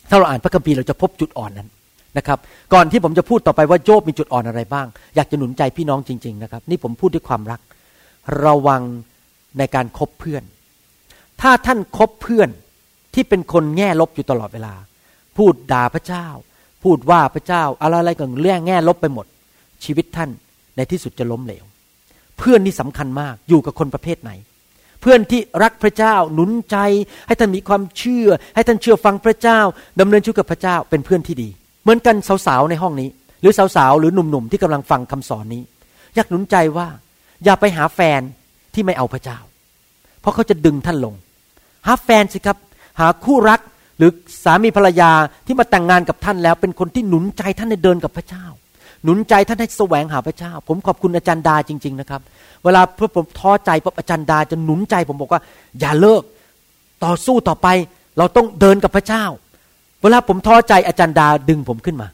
[0.09, 1.69] ถ้าเราอ่านพระคัมภีร์เราจะพบจุดอ่อนนั้น
[2.17, 2.39] นะครับ
[2.73, 7.61] ก่อนที่ผมจะพูดต่อไปว่าโยบมีจุดอ่อนอะไรบ้าง อยากจะหนุนใจพี่น้องจริง ๆ นะครับ นี่ผมพูดด้วยความรัก
[8.45, 8.81] ระวัง
[9.57, 10.43] ในการคบเพื่อน
[11.41, 12.49] ถ้าท่านคบเพื่อน
[13.13, 14.73] ที่เป็นคนแง่ลบอยู่ตลอดเวลา
[15.37, 16.27] พูดด่าพระเจ้า
[16.83, 19.25] พูดว่าพระเจ้า อะไรอะไรก็เรื่องแง่ลบไปหมด
[19.83, 20.29] ชีวิตท่าน
[20.75, 21.65] ในที่สุดจะล้มเหลว
[22.37, 24.31] เพื่อนนี่สำคัญมากอยู่กับคนประเภทไหน
[25.01, 26.77] เพื่อนที่รักพระเจ้าหนุนใจ
[27.27, 29.59] ให้ท่านมีความเชื่อ ให้ท่านเชื่อฟังพระเจ้า
[29.99, 31.49] ดำเนินชีวิตกับพระเจ้าเป็นเพื่อนที่ดี
[31.81, 32.15] เหมือนกัน
[32.47, 33.09] สาวๆในห้องนี้
[33.41, 35.63] หรือสาวๆหรือหนุ่มๆที่กำลังฟังคำสอนนี้
[36.15, 36.87] อยากหนุนใจว่า
[37.43, 38.21] อย่าไปหาแฟน
[38.73, 39.37] ที่ไม่เอาพระเจ้า
[40.21, 41.13] เพราะเขาจะดึงท่านลง
[41.87, 42.57] หาแฟนสิครับ
[42.99, 43.59] หาคู่รัก
[43.97, 44.11] หรือ
[44.43, 45.11] สามีภรรยา
[45.45, 48.45] ที่มาแต่งงานกับท่านแล้ว เป็นคนที่หนุนใจท่านในเดินกับพระเจ้า
[49.03, 52.21] หนุนใจท่านให้แสวงหาพระเจ้า ผมขอบคุณอาจารย์ดาจริง ๆ นะครับ
[52.63, 55.41] เวลาเพื่อผมท้อใจปั๊บอาจารย์ดาจะหนุนใจผมบอกว่า
[55.79, 56.23] อย่าเลิก
[57.05, 57.67] ต่อสู้ต่อไป
[58.17, 59.23] เราต้องเดินกับพระเจ้า
[60.03, 62.07] เวลาผมท้อใจอาจารย์ดาดึงผมขึ้นมา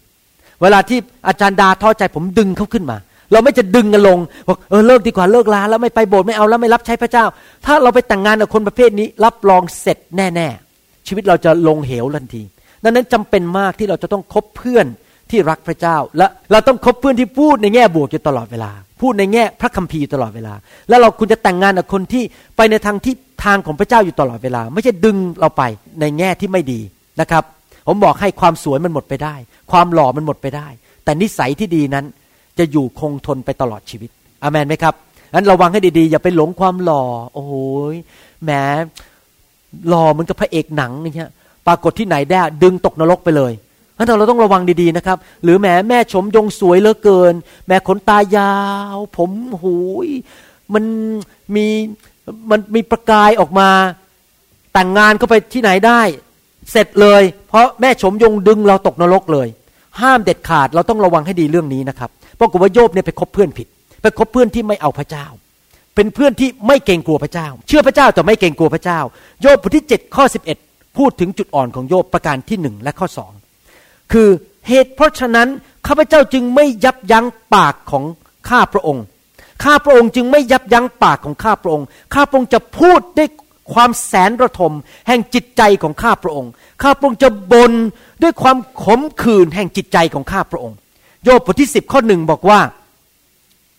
[0.61, 2.97] เวลาที่อาจารย์ดาท้อใจผมดึงเขาขึ้นมา
[3.31, 7.25] เราไม่จะดึงกันลงบอกเออเลิกดีกว่าเลิกลาแล้วไม่ไปโบสถ์ไม่เอาแล้วไม่รับใช้พระเจ้า
[7.65, 12.43] ถ้าเราไปแต่งงานกับคนประเภทนี้ รับรองเสร็จแน่ ๆ ชีวิตเราจะลงเหวทันที
[12.83, 14.85] ดังนั้นจำเป็นมากที่เราจะต้องคบเพื่อน
[15.29, 18.71] ที่รักพระเจ้า และเราต้องคบเพื่อนที่พูดในแง่บวกอยู่ตลอดเวลา
[19.01, 20.53] พูดในแง่พระคัมภีร์ตลอดเวลา
[20.89, 22.23] แล้วเราคุณจะแต่งงานกับคนที่
[22.57, 23.15] ไปในทางที่
[23.45, 25.63] ทางของพระเจ้าอยู่ตลอดเวลา ไม่ใช่ดึงเราไป
[25.99, 26.79] ในแง่ที่ไม่ดี
[27.21, 27.43] นะครับ
[27.87, 29.35] ผมบอกให้ความสวยมันหมดไปได้
[29.71, 30.67] ความหล่อมันหมดไปได้
[31.03, 32.05] แต่นิสัยที่ดีนั้น
[32.57, 34.09] จะอยู่คงทนไปตลอดชีวิต
[34.43, 34.93] อเมนไหมครับ
[35.33, 37.53] งั้นระวังให้ดีๆ อย่าไปหลงความหล่อ โอ้โห
[38.43, 38.51] แหม
[39.87, 41.31] หล่อเหมือนกับพระเอกหนังนี่ฮะ
[41.67, 43.53] ปรากฏที่ไหนได้ดึงตกนรกไปเลย
[43.97, 47.33] งั้นเราต้องระวังดีๆนะครับ หรือแหมแม่ชมยงสวยเหลือเกิน
[47.67, 48.55] แม่ขนตายา
[48.95, 49.31] ว ผม
[49.61, 50.09] หูย
[50.73, 50.83] มัน
[51.55, 51.67] มี
[52.51, 53.69] มันมีประกายออกมา
[54.73, 56.01] แต่งงานเข้าไปที่ไหนได้
[56.71, 59.47] เสร็จเลย เพราะแม่ชมยงดึงเราตกนรกเลย
[60.01, 63.67] ห้ามเด็ดขาดเราต้องระวังให้ดีเรื่องนี้นะครับเพราะกว่าโยบเนี่ยไปคบเพื่อนผิด
[64.01, 65.25] ไปคบเพื่อนที่ไม่เอาพระเจ้า
[65.95, 68.99] เป็นเพื่อนที่ไม่เกรงกลัวพระเจ้า เชื่อพระเจ้าแต่ไม่เกรงกลัวพระเจ้า
[69.41, 70.25] โยบบทที่7ข้อ
[70.61, 73.31] 11 พูดถึงจุดอ่อนของโยบประการที่หนึ่งและข้อสอง
[74.11, 74.29] คือ
[74.67, 75.47] เหตุเพราะฉะนั้น
[75.87, 77.25] ข้าพเจ้าจึงไม่ยับยั้ง
[77.55, 78.03] ปากของ
[78.49, 79.03] ข้าพระองค์
[79.63, 83.29] ข้าพระองค์จึงไม่ยับยั้งปากของข้าพระองค์ข้าพระองค์จะพูดด้วย
[83.73, 84.73] ความแสนระทม
[85.07, 86.51] แห่งจิตใจของข้าพระองค์
[86.81, 87.73] ข้าพระองค์จะบน่น
[88.23, 90.77] ด้วยความขมขื่นแห่งจิตใจของข้าพระองค์
[91.23, 92.59] โยบบทที่สิบข้อหนึ่งบอกว่า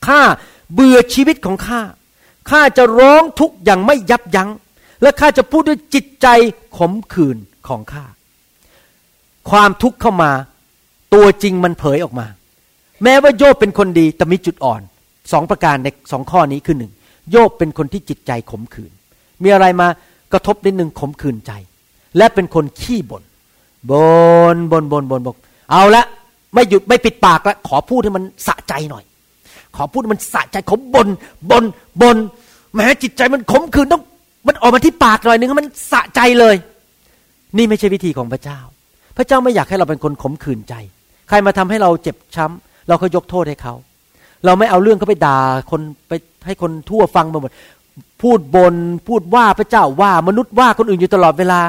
[0.06, 0.20] ข้า
[0.74, 1.80] เบื่อชีวิตของข้า
[2.50, 4.50] ข้าจะร้องทุกข์อย่างไม่ยับยัง้ง
[5.02, 6.26] และข้าจะพูดด้วยจิตใจ
[6.78, 7.36] ขมขื่น
[7.68, 8.04] ของข้า
[9.50, 10.30] ความทุกข์เข้ามา
[11.14, 12.26] ตัวจริงมันเผยออกมา
[13.02, 14.80] แม้ว่าโยบเป็นคนดีแต่มีจุดอ่อน
[15.32, 16.92] สองประการในสองข้อนี้คือหนึ่ง
[17.30, 18.92] โยบเป็นคนที่จิตใจขมขื่น
[19.42, 19.88] มีอะไรมา
[20.32, 21.52] กระทบนิดหนึ่งขมขื่นใจ
[22.16, 23.22] และเป็นคนขี้บน่น
[23.90, 23.92] บ
[24.54, 25.36] นบนบนบนบอก
[25.70, 26.04] เอาละ
[26.54, 29.04] ไม่หยุดไม่ปิดปากละขอพูดให้มันสะใจหน่อย
[29.76, 31.08] ขอพูดให้มันสะใจขมบน
[31.50, 31.64] บน
[32.02, 32.16] บน
[32.74, 34.02] แม้จิตใจมันขมขื่นต้อง
[34.48, 36.54] มันออกมาที่ปากหน่อยนึงมันสะใจเลย
[37.56, 38.58] นี่ไม่ใช่วิธีของพระเจ้า
[39.16, 40.74] พระเจ้าไม่อยากให้เราเป็นคนขมขื่นใจ
[41.28, 43.74] ใครมาทำให้เราเจ็บช้ำเราก็ยกโทษให้เขา
[44.44, 45.38] เราไม่เอาเรื่องเขาไปด่า
[45.70, 46.12] คนไป
[46.46, 47.52] ให้คนทั่วฟังไปหมด
[48.22, 48.74] พูดบน
[49.08, 51.60] พูดว่าพระเจ้าว่ามนุษย์ว่าคนอื่นอยู่ตลอดเวลา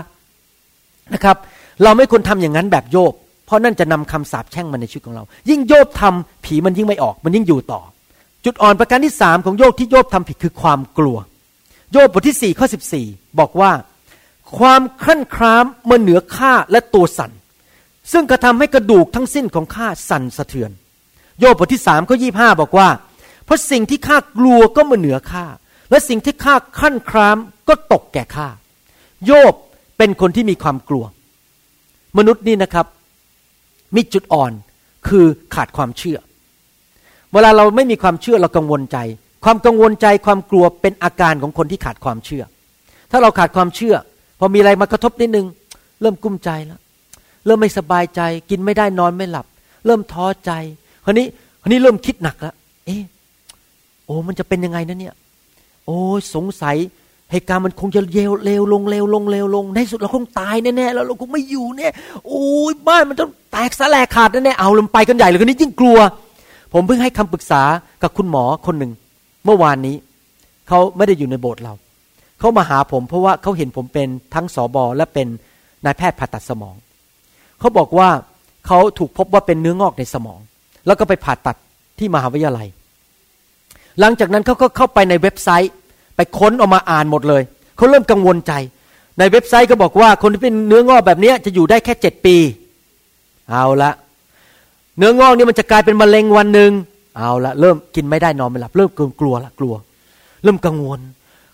[1.14, 1.38] นะครับ
[1.84, 3.14] เราไม่ควรทำอย่างนั้นแบบโยบ
[3.46, 7.82] เพราะนั่นจะนำคำสาปแช่งมาในชีวิตของเรา ยิ่งโยบทำผีมันยิ่งไม่ออก มันยิ่งอยู่ต่อ
[8.46, 11.18] จุดอ่อนประการที่สามของโยบที่โยบทำผิดคือความกลัว
[11.92, 13.06] โยบบทที่สี่ข้อสิบสี่
[13.40, 13.72] บอกว่า
[14.58, 17.32] ความครั่นครามมื่อเหนือข้าและตัวสั่น
[18.12, 20.72] ซึ่งกระทำให้กระดูกทั้งสิ้นของข้าสั่นสะเทือน
[21.40, 22.90] โยบบทที่สามข้อยี่ห้าบอกว่า
[23.46, 25.46] เพราะสิ่งที่ข้ากลัวก็มาเหนือข้า
[25.90, 27.38] และสิ่งที่ข้าขั้นคราม
[27.68, 28.48] ก็ตกแก่ข้า
[29.26, 29.54] โยบ
[29.98, 31.06] เป็นคนที่มีความกลัว
[32.18, 32.86] มนุษย์นี่นะครับ
[33.96, 34.52] มีจุดอ่อน
[35.08, 35.26] คือ
[35.56, 36.18] ขาดความเชื่อ
[37.34, 38.98] เวลาเราไม่มีความเชื่อเรากังวลใจ
[39.46, 42.44] ความกังวลใจความกลัวเป็นอาการของคนที่ขาดความเชื่อ
[43.12, 43.96] ถ้าเราขาดความเชื่อ
[44.40, 45.46] พอมีอะไรมากระทบนิดนึง
[46.02, 46.80] เริ่มกุ้มใจแล้ว
[47.46, 49.46] เริ่มไม่สบายใจ กินไม่ได้นอนไม่หลับ
[49.86, 50.52] เริ่มท้อใจ
[51.06, 51.26] คราวนี้
[51.62, 53.04] คราวนี้เริ่มคิดหนักแล้ว เอ๊ะ
[54.06, 55.16] โอ้มันจะเป็นยังไงนะเนี่ย
[55.90, 56.04] โอ้
[56.36, 56.78] สงสัย
[57.32, 61.92] เหตุการณ์มันคงจะเลวเลวลงเลวลงเลวลงในสุดเราคงตายแน่ๆแล้วเราคงไม่อยู่เนี่ย
[62.28, 65.98] โอ้ยบ้านมันต้องแตกสลายขาดแน่ๆเอาลงไปกันใหญ่เลยคนนี้ยิ่งกลัว
[66.74, 67.62] ผมเพิ่งให้คำปรึกษา
[68.02, 68.92] กับคุณหมอคนหนึ่ง
[69.46, 69.96] เมื่อวานนี้
[70.68, 71.74] เขาไม่ได้อยู่ในโบสถ์เรา
[72.40, 75.28] เขามาหาผมเพราะว่าเขาเห็นผมเป็นทั้งสอบอและเป็น
[75.86, 76.76] นายแพทย์ผ่าตัดสมอง
[77.60, 78.10] เขาบอกว่า
[78.68, 80.40] เขาถูกพบว่าเป็นเนื้องอกในสมอง
[80.86, 81.58] แล้วก็ไปผ่าตัด
[82.00, 82.68] ที่มหาวิทยาลัย
[84.00, 85.74] หลังจากนั้นเขาก็เข้าไปในเว็บไซต์
[86.20, 87.42] ไปค้นออกมาอ่านหมดเลย
[87.78, 88.54] เขาเริ่มกังวลใจ
[89.18, 92.36] ในเว็บไซต์ก็บอกว่าคนที่เป็นเนื้องอกแบบนี้จะอยู่ได้แค่เจ็ดปี
[93.50, 93.92] เอาละ
[94.98, 96.72] เนื้องอกนี่มันจะกลายเป็นมะเร็งวันหนึ่ง
[97.18, 98.90] เอาละเริ่มกินไม่ได้นอนไม่หลับ เริ่ม
[99.20, 99.74] กลัวละกลัว
[100.44, 101.00] เริ่มกังวล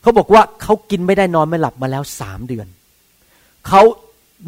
[0.01, 2.67] เขาบอกว่าเขากินไม่ได้นอนไม่หลับมาแล้วสามเดือน
[3.67, 3.81] เขา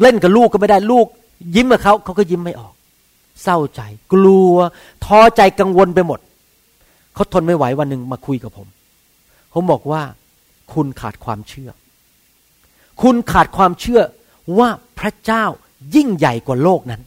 [0.00, 1.06] เล่นกับลูกก็ไม่ได้ลูก
[1.54, 2.72] ยิ้มกับเขาเขาก็ยิ้มไม่ออก
[3.42, 3.80] เศร้าใจ
[4.12, 4.54] กลัว
[5.04, 6.20] ท้อใจกังวลไปหมด
[7.14, 8.68] เขาทนไม่ไหววันหนึ่งมาคุยกับผม
[9.52, 10.02] ผมบอกว่า
[10.74, 11.70] คุณขาดความเชื่อ
[13.02, 14.00] คุณขาดความเชื่อ
[14.58, 14.68] ว่า
[14.98, 15.44] พระเจ้า
[15.94, 17.02] ยิ่งใหญ่กว่าโลกนั้น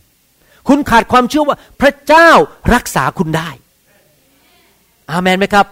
[0.68, 2.30] คุณขาดความเชื่อว่าพระเจ้า
[2.74, 3.50] รักษาคุณได้
[5.12, 5.66] อาเมนไหมครับ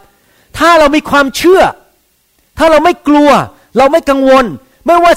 [0.57, 1.61] ถ้าเรามีความเชื่อ
[2.57, 3.29] ถ้าเราไม่กลัว
[3.77, 4.45] เราไม่กังวล
[4.85, 5.13] ไม่ว่า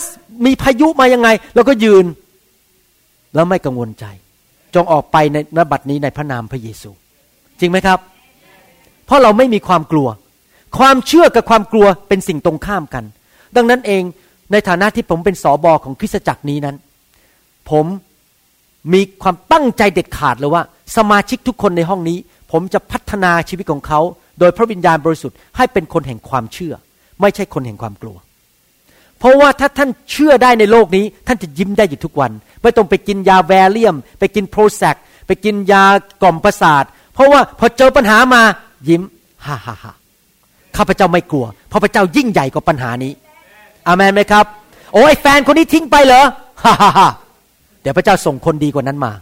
[0.46, 2.04] มีพายุมายังไง เราก็ยืน
[3.34, 4.04] แล้วไม่กังวลใจ
[4.74, 6.90] จงออกไปในนบัดนี้ในพระนามพระเยซู
[7.60, 7.98] จริงไหมครับ
[9.06, 10.08] เพราะเราไม่มีความกลัว
[10.78, 13.04] ความเชื่อกับความกลัวเป็นสิ่งตรงข้ามกัน
[13.56, 14.02] ดังนั้นเอง
[14.52, 16.76] ในฐานะที่ผมเป็นสอบอของคริสตจักรนี้นั้น
[17.70, 17.86] ผม
[18.92, 20.62] มีความตั้งใจเด็ดขาดเลยว่า
[20.96, 22.18] สมาชิกทุกคนในห้องนี้
[22.52, 24.00] ผมจะพัฒนาชีวิตของเขา
[24.38, 26.74] โดยพระวิญญาณบริสุทธิ์ให้เป็นคนแห่งความเชื่อ
[27.20, 28.16] ไม่ใช่คนแห่งความกลัว
[29.18, 34.96] เพราะว่าถ้าท่านเชื่อได้ในโลกนี้ ท่านจะยิ้มได้อยู่ทุกวัน ไม่ต้องไปกินยาแวเลียม ไปกินโปรแซก
[35.26, 35.84] ไปกินยา
[36.22, 38.42] กล่อมประสาท เพราะว่าพอเจอปัญหามา
[38.88, 39.02] ยิ้ม
[39.46, 39.92] ฮ่าฮ่าฮ่า
[40.76, 43.12] ข้าพเจ้าไม่กลัว เพราะพระเจ้ายิ่งใหญ่กว่าปัญหานี้
[43.86, 44.44] อามันไหมครับ
[44.94, 46.24] โอ้ยแฟนคนนี้ทิ้งไปเหรอ
[46.64, 47.08] ฮ่าฮ่าฮ่า
[47.82, 49.12] เดี๋ยวพระเจ้าส่งคนดีกว่านั้นมา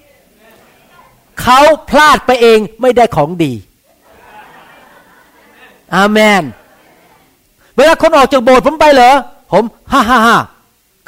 [1.43, 3.53] เขาพลาดไปเองไม่ได้ของดี
[5.95, 6.43] อาเมน
[7.77, 9.13] เวลาคนออกจากโบสถ์ผมไปเหรอ
[9.53, 10.37] ผมฮ่าฮ่าฮ่า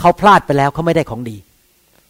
[0.00, 1.36] เขาพลาดไปแล้วเขาไม่ได้ของดี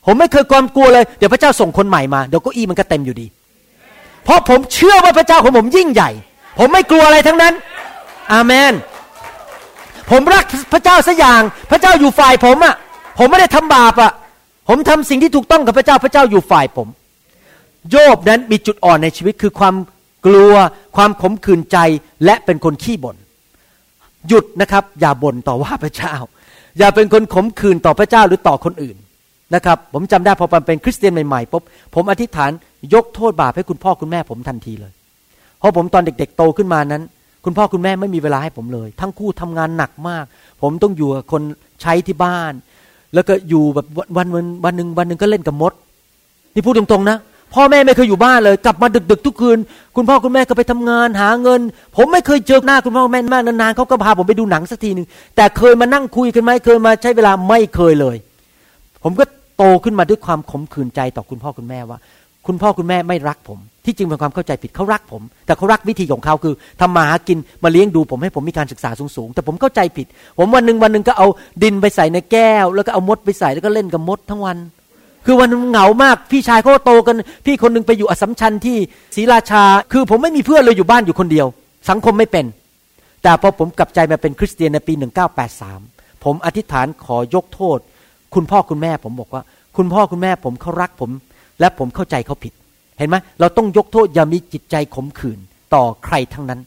[0.06, 3.26] ผมไม่เคยความกลัวเลย เดี๋ยวพระเจ้าส่งคนใหม่มา เดี๋ยวก็อี้มันก็เต็มอยู่ดี
[4.24, 6.10] เพราะผมเชื่อว่าพระเจ้าของผมยิ่งใหญ่
[6.58, 7.54] ผมไม่กลัวอะไรทั้งนั้น
[8.32, 8.72] อาเมน
[10.10, 12.74] ผมรักพระเจ้าสัอย่าง พระเจ้าอยู่ฝ่ายผมอะ่ะ
[13.18, 14.12] ผมไม่ได้ทำบาปอะ่ะ
[14.68, 16.88] ผมทำสิ่งที่ถูกต้องกับพระเจ้า พระเจ้าอยู่ฝ่ายผม
[17.90, 19.74] โยบนั้นมีจุดอ่อนในชีวิตคือความ
[20.26, 20.54] กลัว
[20.96, 21.78] ความขมขื่นใจ
[22.24, 23.16] และเป็นคนขี้บน่น
[24.28, 26.14] หยุดนะครับ อย่าบ่นต่อว่าพระเจ้า
[26.78, 28.96] อย่าเป็นคนขมขื่นต่อพระเจ้าหรือต่อคนอื่น
[29.54, 31.62] นะครับ ผมจำได้พอผมเป็นคริสเตียนใหม่ๆปุ๊บ
[31.94, 32.50] ผมอธิษฐาน
[32.94, 34.92] ยกโทษบาปให้คุณพ่อคุณแม่ผมทันทีเลย
[35.58, 37.02] เพราะผมตอนเด็ก ๆ โตขึ้นมานั้น
[37.44, 40.24] คุณพ่อคุณแม่ไม่มีเวลาให้ผมเลย ทั้งคู่ทำงานหนักมาก
[40.62, 41.42] ผมต้องอยู่กับคน
[41.82, 42.52] ใช้ที่บ้าน
[43.14, 43.86] แล้วก็อยู่แบบ
[44.16, 45.72] วันวันวันหนึ่งวันหนึ่งก็เล่นกับมด
[46.54, 47.18] นี่พูดตรงๆนะ
[47.54, 49.58] พ่อแม่ไม่เคยอยู่บ้านเลย กลับมาดึกๆทุกคืน
[49.96, 51.60] คุณพ่อคุณแม่ก็ไปทำงานหาเงิน
[51.96, 58.16] ผมไม่เคยเจอหน้าคุณพ่อแม่มากนานๆเขาก็พาผมไปดูหนังสักทีหนึ่งแต่เคยมานั่งคุยกันไหมเคยมาใช้เวลาไม่เคยเลย
[59.04, 59.24] ผมก็
[59.56, 61.98] โตขึ้นมาด้วยความขมขื่นใจต่อคุณพ่อคุณแม่ว่า
[62.46, 70.06] คุณพ่อคุณแม่ไม่รักผม ที่จริงเป็นความเข้าใจผิดเขารักผม แต่เขารักวิธีของเขาคือทำมาหากินมาเลี้ยงดูผมให้ผมมีการศึกษาสูงๆแต่ผมเข้าใจผิด
[70.38, 71.26] ผมวันหนึ่งวันหนึ่งก็เอา
[71.62, 74.56] ดินไปใส่ในแก้ว แล้วก็เอามดไปใส่แล้วก็เล่นกับมดทั้งวัน
[75.26, 77.16] คือวันนึงเหงามากพี่ชายเขาโตกัน
[77.46, 78.76] พี่คนหนึงไปอยู่อสสัมชัญที่
[79.16, 81.46] ศรีราชา คือผมไม่มีเพื่อนเลยอยู่บ้านอยู่คนเดียว
[81.90, 82.46] สังคมไม่เป็น
[83.22, 84.92] แต่พอผมกลับใจมาเป็นคริสเตียนในปี
[85.58, 87.78] 1983 ผมอธิษฐานขอยกโทษ
[88.34, 89.42] คุณพ่อคุณแม่ผมบอกว่า
[89.76, 91.10] คุณพ่อคุณแม่ผมเขารักผม
[91.60, 92.52] และผมเข้าใจเขาผิด
[92.98, 95.38] เห็นไหมเราต้องยกโทษอย่ามีจิตใจขมขื่น
[95.74, 96.60] ต่อใครทั้งนั้น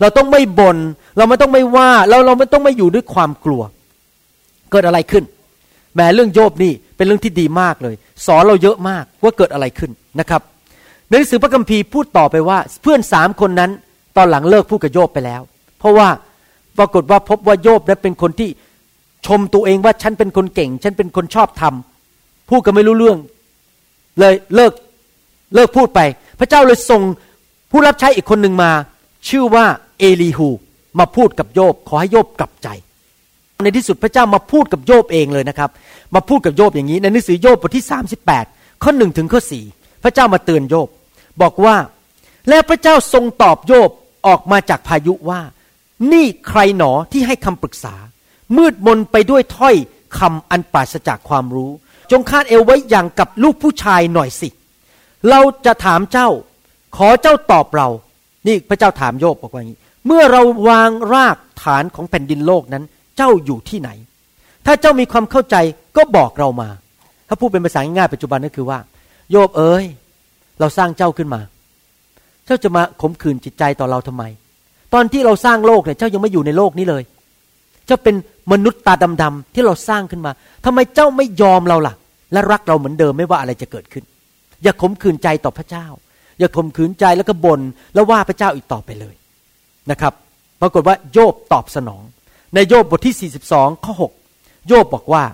[0.00, 0.76] เราต้องไม่บน่น
[1.16, 3.62] เราไม่ต้องไม่ว่าเราเราไม่ต้องไม่อยู่ด้วยความกลัว
[4.70, 5.24] เกิดอะไรขึ้น
[5.94, 7.94] แหม้เรื่องโยบนี่เป็นเรื่องที่ดีมากเลย
[8.26, 10.42] สอนเราเยอะมากว่าเกิดอะไรขึ้นนะครับ
[11.08, 13.70] ในหนังสือพระคัมภีร์พูดต่อไปว่าเพื่อนสามคนนั้น
[14.16, 15.40] ตอนหลังเลิกพูดกับโยบไปแล้ว
[15.78, 16.08] เพราะว่า
[16.78, 18.48] ปรากฏว่าพบว่าโยบนั้นเป็นคนที่
[19.26, 23.18] ชมตัวเองว่าฉันเป็นคนเก่ง ฉันเป็นคนชอบทำพูดก็ไม่รู้เรื่อง
[24.18, 24.72] เลยเลิก
[25.54, 26.00] เลิกพูดไป
[26.40, 27.02] พระเจ้าเลยส่ง
[27.70, 28.70] ผู้รับใช้อีกคนหนึ่งมา
[29.28, 29.66] ชื่อว่า
[29.98, 30.48] เอลีฮู
[30.98, 32.68] มาพูดกับโยบ ขอให้โยบกลับใจ
[33.64, 35.70] ในที่สุดพระเจ้ามาพูดกับโยบเองเลยนะครับ
[36.14, 37.86] มาพูดกับโยบอย่างนี้ ในหนังสือโยบบทที่
[38.34, 39.64] 38 ข้อหนึ่งถึงข้อสี่
[40.02, 40.88] พระเจ้ามาเตือนโยบ
[41.42, 41.76] บอกว่า
[42.48, 43.90] แล้วพระเจ้าทรงตอบโยบ
[44.26, 45.40] ออกมาจากพายุว่า
[46.12, 47.94] นี่ใครหนอที่ให้คำปรึกษา
[48.56, 49.74] มืดมนไปด้วยถ้อย
[50.18, 51.70] คำอันปราศจากความรู้
[52.10, 54.48] จงคาดเอวไว้อย่างกับลูกผู้ชายหน่อยสิ
[55.30, 56.28] เราจะถามเจ้า
[56.96, 57.88] ขอเจ้าตอบเรา
[58.46, 62.84] นี่พระเจ้าถามโยบบอกว่าอย่างนี้ เมื่อเราวางรากฐานของแผ่นดินโลกนั้น
[63.16, 63.90] เจ้าอยู่ที่ไหน
[64.66, 65.56] ถ้าเจ้ามีความเข้าใจ
[65.96, 66.68] ก็บอกเรามา
[67.28, 68.78] ถ้าพูดเป็นภาษาง่ายปัจจุบันก็คือว่า
[69.30, 69.84] โยบเอ๋ย
[70.60, 71.40] เราสร้างเจ้าขึ้นมา
[72.46, 74.24] เจ้าจะมาขมขืนจิตใจต่อเราทำไม
[74.94, 77.02] ตอนที่เราสร้างโลกเนี่ย เจ้ายังไม่อยู่ในโลกนี้เลย
[77.86, 78.14] เจ้าเป็น
[78.52, 80.32] มนุษย์ตาดำๆที่เราสร้างขึ้นมา
[80.64, 81.94] ทำไมเจ้าไม่ยอมเราล่ะ
[82.32, 84.04] และรักเราเหมือนเดิมไม่ว่าอะไรจะเกิดขึ้น
[84.62, 85.86] อย่าขมขื่นใจต่อพระเจ้า
[86.38, 87.60] อย่าขมขื่นใจแล้วก็บน่น
[87.94, 89.14] แล้วว่าพระเจ้าอีกต่อไปเลย
[89.90, 90.12] นะครับ
[90.60, 92.02] ปรากฏว่าโยบตอบสนอง
[92.54, 93.94] ในโยบบทที่ 42 ข้อ
[94.30, 95.24] 6 โยบบอกว่า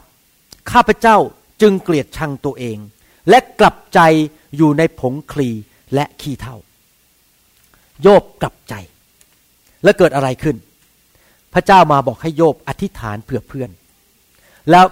[0.71, 1.17] ข้าพเจ้า
[1.63, 2.79] จึงเกลียดชังตัวเอง
[3.29, 4.01] และกลับใจ
[4.57, 5.51] อยู่ในผงคลี
[5.95, 6.57] และขี้เถ้า
[8.03, 8.75] โยบกลับใจ
[9.85, 10.57] แล้วเกิดอะไรขึ้น
[11.55, 13.71] พระเจ้ามาบอกให้โยบอธิษฐานเผื่อเพื่อน
[14.71, 14.87] แล้ว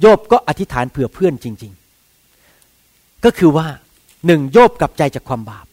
[0.00, 1.72] โยบก็อธิษฐานเผื่อเพื่อนจริง
[2.46, 3.66] ๆ ก็คือว่า
[4.26, 5.66] หนึ่งโยบกลับใจจากความบาป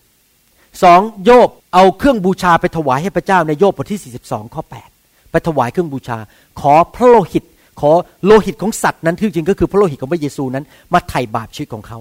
[0.83, 4.63] สองโยบเอาเครื่องบูชาไปถวายให้พระเจ้าในโยบบทที่ 42 ข้อ
[4.97, 6.17] 8 ไปถวายเครื่องบูชา
[6.59, 7.43] ขอพระโลหิต
[7.79, 7.91] ขอ
[8.25, 11.99] โลหิตของสัตว์นั้นที่จริงก็คือพระโลหิตของพระเยซูนั้น มาไถ่บาปชีวิตของเขา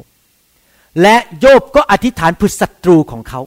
[1.03, 3.41] และโยบก็อธิษฐานเพื่อศัตรูของเขา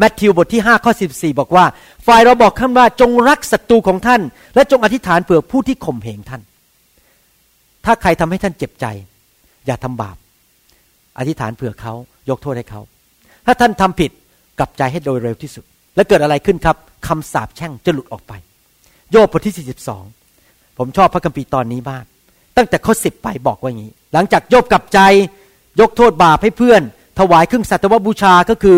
[0.00, 1.64] มทธิวบทที่5ข้อ14 บอกว่า
[2.06, 4.20] ฝ่ายเราบอกข้าว่าจงรักศัตรูของท่าน
[4.54, 6.42] และจงอธิษฐานเผื่อผู้ที่ข่มเหงท่าน
[7.84, 8.86] ถ้าใครทำให้ท่านเจ็บใจ
[9.66, 10.16] อย่าทำบาป
[11.18, 11.94] อธิษฐานเผื่อเขา
[12.30, 12.80] ยกโทษให้เขา
[13.46, 14.10] ถ้าท่านทำผิด
[14.58, 15.64] กลับใจให้โดยเร็วที่สุด
[15.96, 16.76] และเกิดอะไรขึ้นครับ
[17.06, 18.32] คำสาปแช่งจะหลุดออกไป
[19.10, 19.68] โยบบทที่
[20.22, 22.04] 42 ผมชอบพระคัมภีร์ตอนนี้มาก
[22.56, 25.00] ตั้งแต่ข้อสิบไปบอกว่าอย่างนี้ หลังจากโยบกลับใจ
[25.80, 26.82] ยกโทษบาปให้เพื่อน
[27.18, 28.76] ถวายเครื่องสัตวบูชาก็คือ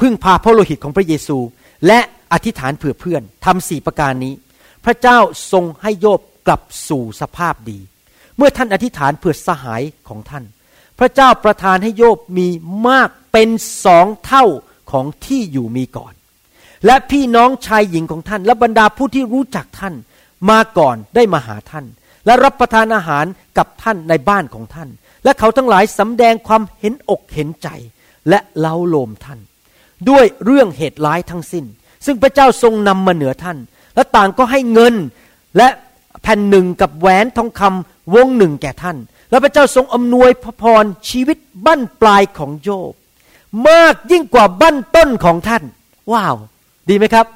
[0.00, 1.38] พึ่งพาพระโลหิตของพระเยซู
[1.86, 2.00] และ
[2.32, 4.34] อธิษฐานเผื่อเพื่อนทำสี่ประการนี้
[4.84, 5.18] พระเจ้า
[5.52, 7.78] ทรงให้โยบกลับสู่สภาพดี
[8.36, 10.44] เมื่อท่านอธิษฐานเผื่อสหายของท่าน
[10.98, 12.48] พระเจ้าประทานให้โยบมี
[12.88, 13.48] มากเป็น
[13.84, 14.44] สองเท่า
[14.90, 16.14] ของที่อยู่มีก่อน
[16.86, 19.94] และพี่น้องชายหญิงของท่าน และบรรดาผู้ที่รู้จักท่าน
[20.50, 21.84] มาก่อนได้มาหาท่าน
[22.26, 23.24] และรับประทานอาหาร
[23.58, 24.88] กับท่านในบ้านของท่าน
[25.24, 27.68] และเขาทั้งหลายสำแดงความเห็นอกเห็นใจ
[28.28, 29.40] และเล้าโลมท่าน
[30.10, 31.64] ด้วยเรื่องเหตุร้ายทั้งสิ้น
[32.06, 33.58] ซึ่งพระเจ้าทรงนำมาเหนือท่าน
[33.94, 34.94] และต่างก็ให้เงิน
[35.56, 35.68] และ
[36.22, 38.96] แผ่นหนึ่งกับแหวนทองคำวงหนึ่งแก่ท่าน
[39.30, 42.92] และพระเจ้าทรงอำนวยพระพรชีวิตบั้นปลายของโยบ
[43.68, 45.62] มากยิ่งกว่าบั้นต้นของท่าน
[46.12, 46.36] ว้าว
[46.88, 47.26] ดีไหมครับ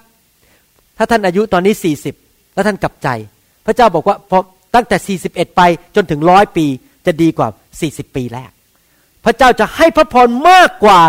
[0.96, 1.74] ถ้าท่านอายุตอนนี้
[2.14, 3.08] 40 แล้วท่านกลับใจ
[3.66, 4.38] พระเจ้าบอกว่าพอ
[4.74, 5.62] ตั้งแต่ 41 ไป
[5.96, 6.66] จนถึงร้อยปี
[7.06, 7.48] จะดีกว่า
[7.82, 8.50] 40 ปีแรก
[9.24, 11.00] พระเจ้าจะให้พระพรมากกว่า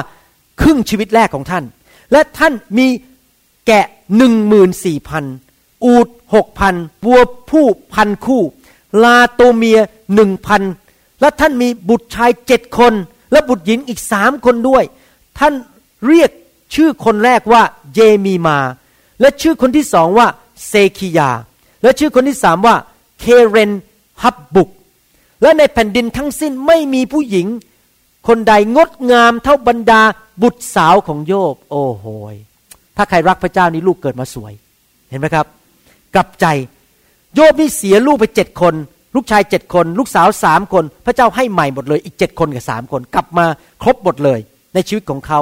[0.62, 1.64] ครึ่งชีวิตแรกของท่าน
[2.12, 2.88] และท่านมี
[3.68, 3.86] แกะ
[4.18, 5.26] หนึ่งหมื่นสี่พัน
[5.86, 8.44] อูดหกพันวัวผู้พันคู่
[9.04, 9.80] ลาโตเมีย
[10.16, 10.62] หนึ่งพัน
[11.22, 12.94] และท่านมีบุตรชายเจ็ดคน
[13.32, 14.84] และบุตรหญิงอีกสามคนด้วย
[15.40, 15.54] ท่าน
[16.08, 16.32] เรียก
[16.76, 17.62] ชื่อคนแรกว่า
[17.94, 18.58] เยมีมา
[19.22, 20.28] และชื่อคนที่สองว่า
[20.68, 21.30] เซคิยา
[21.84, 22.76] และชื่อคนที่สามว่า
[23.20, 23.72] เคเรน
[24.24, 24.70] ฮับบุก
[25.42, 27.48] และในแผ่นดินทั้งสิ้นไม่มีผู้หญิง
[28.28, 30.02] คนใดงดงามเท่าบรรดา
[30.42, 32.36] บุตรสาวของโยบ โอ้โหย
[32.98, 34.54] ถ้าใครรักพระเจ้านี่ลูกเกิดมาสวย
[35.10, 35.46] เห็นไหมครับ
[36.16, 36.46] กลับใจ
[37.36, 38.74] โยบนี่เสียลูกไปเจ็ดคน
[39.16, 43.46] ลูกชายเจ็ดคน ลูกสาวสามคน พระเจ้าให้ใหม่หมดเลย อีกเจ็ดคนกับสามคน กลับมา
[43.82, 44.40] ครบหมดเลย
[44.74, 45.40] ในชีวิตของเขา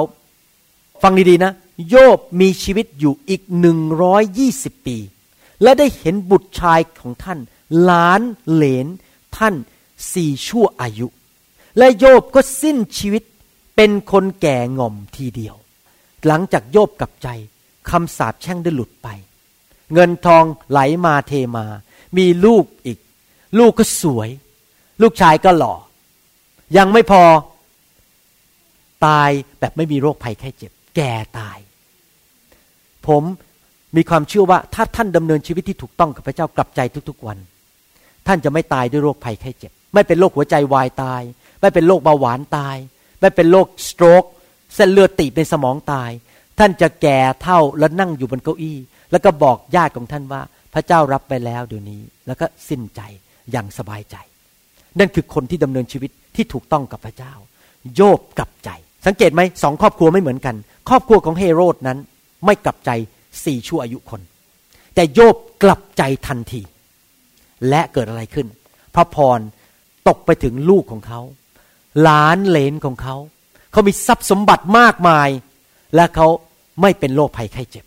[1.02, 1.52] ฟังดีๆนะ
[1.88, 4.96] โยบมีชีวิตอยู่อีกหนึ่งร้อยยี่สิบปี
[5.62, 7.38] และได้เห็นบุตรชายของท่าน
[7.90, 8.20] ล้าน
[8.50, 8.86] เหลน
[9.36, 9.54] ท่าน
[10.14, 11.06] สี่ชั่วอายุ
[11.78, 13.22] และโยบก็สิ้นชีวิต
[13.76, 15.56] เป็นคนแก่ง่อมทีเดียว
[16.26, 17.28] หลังจากโยบกลับใจ
[17.90, 19.08] คำสาปแช่งได้หลุดไป
[19.94, 21.66] เงินทองไหลมาเทมา
[22.18, 22.98] มีลูกอีก
[23.58, 24.28] ลูกก็สวย
[25.02, 25.74] ลูกชายก็หล่อ
[26.76, 27.22] ยังไม่พอ
[29.06, 31.58] ตายแบบไม่มีโรคภัยแค่เจ็บ แก่ตาย
[33.06, 33.22] ผม
[33.96, 37.38] มีความเชื่อว่าถ้าท่านดำเนินชีวิตที่ถูกต้องกับพระเจ้ากลับใจทุกๆวัน
[38.26, 41.22] ท่านจะไม่ตายด้วยโรคภัยแค่เจ็บ ไม่เป็นโรคหัวใจวายตาย
[41.60, 42.76] ไม่เป็นโรคเบาหวานตาย
[43.20, 44.24] ไม่เป็นโรคสโตรก
[44.74, 46.10] เส้นเลือดตีบในสมองตาย
[46.58, 48.76] ท่านจะแก่เท่าและนั่งอยู่บนเก้าอี้
[49.10, 50.42] แล้วก็บอกญาติของท่านว่า
[50.74, 53.00] พระเจ้ารับไปแล้วเดี๋ยวนี้ แล้วก็สิ้นใจ
[53.52, 54.16] อย่างสบายใจ
[54.98, 57.32] นั่นคือคนที่ดำเนินชีวิตที่ถูกต้องกับพระเจ้า
[57.94, 58.70] โยบกลับใจ
[59.06, 60.56] สังเกตไหมสองครอบครัวไม่เหมือนกัน
[60.88, 61.98] ครอบครัวของเฮโรดนั้น
[62.44, 62.90] ไม่กลับใจ
[63.44, 64.20] สี่ชั่วอายุคน
[64.94, 66.62] แต่โยบกลับใจทันที
[67.68, 68.46] และเกิดอะไรขึ้น
[68.94, 69.38] พระพร
[70.08, 71.20] ตกไปถึงลูกของเขา
[72.02, 73.16] หลานเหลนของเขา
[73.72, 75.28] เขามีทรัพย์สมบัติมากมาย
[75.94, 76.26] และเขา
[76.82, 77.84] ไม่เป็นโรคภัยไข้เจ็บ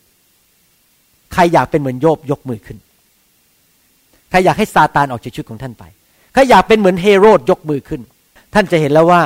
[1.33, 2.77] ใครอยากเป็นเหมือนโยบยกมือขึ้น
[4.29, 5.83] ใครอยากให้ซาตานออกจากชีวิตของท่านไป
[6.33, 8.01] ใครอยากเป็นเหมือนเฮโรดยกมือขึ้น
[8.53, 9.21] ท่านจะเห็นแล้วว่า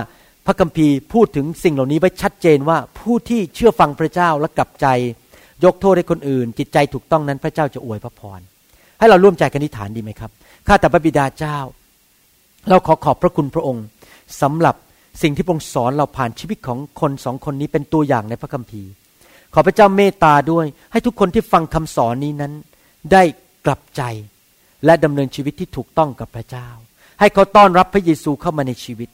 [0.46, 4.88] พระคัมภีร์พูดถึงสิ่งเหล่านี้ไว้ชัดเจนว่าผู้ที่เชื่อฟังพระเจ้าและกลับใจ
[5.66, 8.40] ยกโทษให้คนอื่น จิตใจถูกต้องนั้นพระเจ้าจะอวยพระพร
[9.00, 10.32] ให้เราร่วมใจกันอธิษฐานดีไหมครับ
[10.68, 11.58] ข้าแต่พระบิดาเจ้า
[12.70, 13.84] เราขอขอบพระคุณพระองค์
[14.42, 14.76] สำหรับ
[15.22, 18.92] สิ่งที่พระองค์สอนเราผ่านชีวิตของคนสองคนนี้เป็นตัวอย่างในพระคัมภีร์
[19.54, 22.54] ขอพระเจ้าเมตตาด้วย ให้ทุกคนที่ฟังคำสอนนี้นั้น
[23.12, 23.24] ได้
[23.66, 24.02] กลับใจ
[24.86, 26.68] และดำเนินชีวิตที่ถูกต้องกับพระเจ้า
[27.20, 29.10] ให้เขาต้อนรับพระเยซูเข้ามาในชีวิต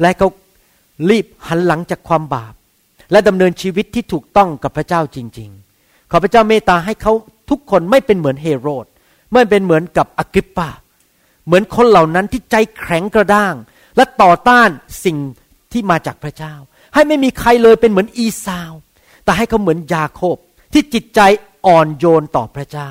[0.00, 0.28] และเขา
[1.10, 2.54] รีบหันหลังจากความบาป
[3.12, 5.50] และดำเนินชีวิตที่ถูกต้องกับพระเจ้าจริง
[5.80, 7.12] ๆ ขอพระเจ้าเมตตาให้เขา
[7.50, 8.86] ทุกคนไม่เป็นเหมือนเฮโรด
[9.32, 10.68] ไม่เป็นเหมือนกับอกิปปา
[11.46, 13.54] เหมือนคนเหล่านั้นที่ใจแข็งกระด้าง
[13.96, 14.68] และต่อต้าน
[15.04, 15.18] สิ่ง
[15.72, 16.54] ที่มาจากพระเจ้า
[16.94, 18.72] ให้ไม่มีใครเลยเป็นเหมือนอีสาว
[19.24, 20.36] แต่ให้เขาเหมือนยาโคบ
[20.72, 21.20] ที่จิตใจ
[21.66, 22.90] อ่อนโยนต่อพระเจ้า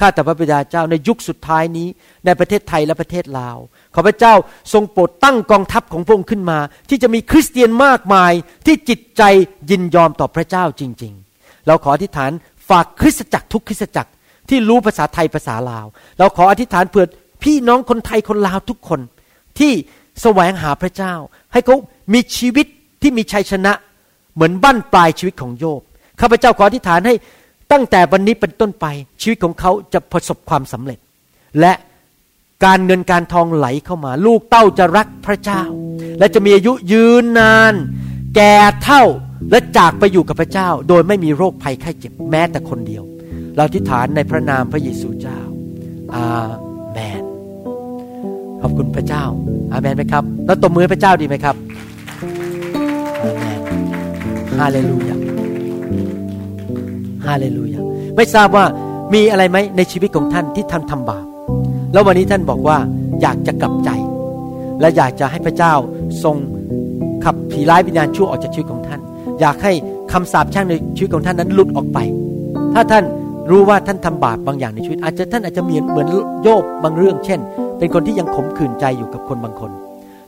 [0.00, 1.88] ข้าแต่พระบิดาเจ้าในยุคสุดท้ายนี้
[2.24, 3.58] ในประเทศไทยและประเทศลาว
[3.94, 4.34] ขอพระเจ้า
[4.72, 8.32] ทรงโปรดตั้งกองทัพของพระองค์ขึ้นมา ที่จะมีคริสเตียนมากมาย
[8.66, 9.22] ที่จิตใจ
[9.70, 12.30] ยินยอมต่อพระเจ้าจริง ๆ เราขออธิษฐาน
[12.68, 14.10] ฝากคริสตจักรทุกคริสตจักร
[14.48, 15.86] ที่รู้ภาษาไทยภาษาลาว
[16.18, 17.06] เราขออธิษฐานเผื่อ
[17.42, 19.00] พี่น้องคนไทยคนลาวทุกคน
[19.58, 19.72] ที่
[20.22, 21.14] แสวงหาพระเจ้า
[21.52, 21.76] ให้เขา
[22.12, 22.66] มีชีวิต
[23.02, 23.72] ที่มีชัยชนะ
[24.34, 25.80] เหมือนบั้นปลายชีวิตของโยบ
[26.20, 27.14] ข้าพเจ้าขออธิษฐานให้
[27.72, 28.86] ตั้งแต่วันนี้เป็นต้นไป
[29.22, 30.98] ชีวิตของเขาจะประสบความสำเร็จ
[31.60, 31.72] และ
[32.64, 35.62] การเงินการทองไหลเข้ามา ลูกเต้าจะรักพระเจ้า
[36.18, 37.74] และจะมีอายุยืนนาน
[38.36, 38.54] แก่
[38.84, 39.02] เท่า
[39.50, 43.04] และจากไปอยู่กับพระเจ้า โดยไม่มีโรคภัยไข้เจ็บแม้แต่คนเดียว
[43.54, 45.40] เราอธิษฐานในพระนามพระเยซูเจ้า
[46.14, 46.48] อา
[48.62, 49.24] ขอบคุณพระเจ้า
[49.72, 51.56] อาเมนไหมครับ แล้วตบมือพระเจ้าดีไหมครับ
[53.22, 53.60] อาเมน
[54.58, 55.16] ฮาเลลูยา
[57.26, 57.80] ฮาเลลูยา
[58.16, 58.64] ไม่ทราบว่า
[59.14, 61.24] มีอะไรไหมในชีวิตของท่านที่ท่านทำบาป
[61.92, 62.76] แล้ววันนี้ท่านบอกว่า
[63.22, 63.90] อยากจะกลับใจ
[64.80, 65.74] และอยากจะให้พระเจ้า
[66.24, 66.36] ทรง
[67.24, 69.00] ขับผีร้ายวิญญาณชั่วออกจากชีวิตของท่าน
[69.40, 69.72] อยากให้
[70.12, 71.98] คำสาปแช่งในชีวิตของท่านนั้นหลุดออกไป
[72.74, 73.04] ถ้าท่าน
[73.50, 76.08] รู้ว่าท่านทำบาปบางอย่างในชีวิต อาจจะท่านอาจจะเหมือนเหมือน
[76.42, 77.40] โยบบางเรื่อง เช่น
[77.82, 79.70] เป็นคนที่ยังขมขื่นใจอยู่กับคนบางคน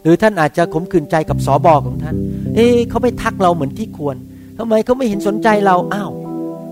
[0.02, 2.16] หรือท่านอาจจะขมขื่นใจกับสอบอของท่าน
[2.54, 4.16] เอ๊เขาไม่ทักเราเหมือนที่ควร
[4.58, 6.10] ทำไมเขาไม่เห็นสนใจเราอ้าว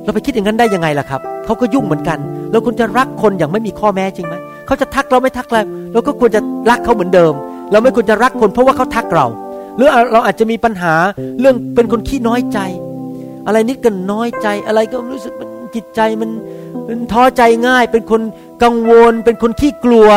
[0.04, 2.18] เราไปคิดอย่างนั้นได้ยังไงล่ะครับเขาก็ยุ่งเหมือนกัน
[2.50, 4.34] เราควรจะรักคนอย่างไม่มีข้อแม้จริงไหม
[4.66, 5.60] เขาจะทักเราไม่ทักเรา
[5.92, 7.32] เราก็ควรจะรักเขาเหมือนเดิม
[7.72, 9.26] เราไม่ควรจะรักคนเพราะว่าเขาทักเรา
[9.76, 10.94] หรือเราอาจจะมีปัญหา
[11.40, 12.58] เรื่องเป็นคนขี้น้อยใจ
[13.46, 16.30] อะไรนิดก็น้อยใจอะไรก็รู้สึกมันจิตใจมัน
[16.88, 18.22] มันท้อใจง่าย เป็นคน
[18.62, 20.08] กังวล เป็นคนขี้กลัว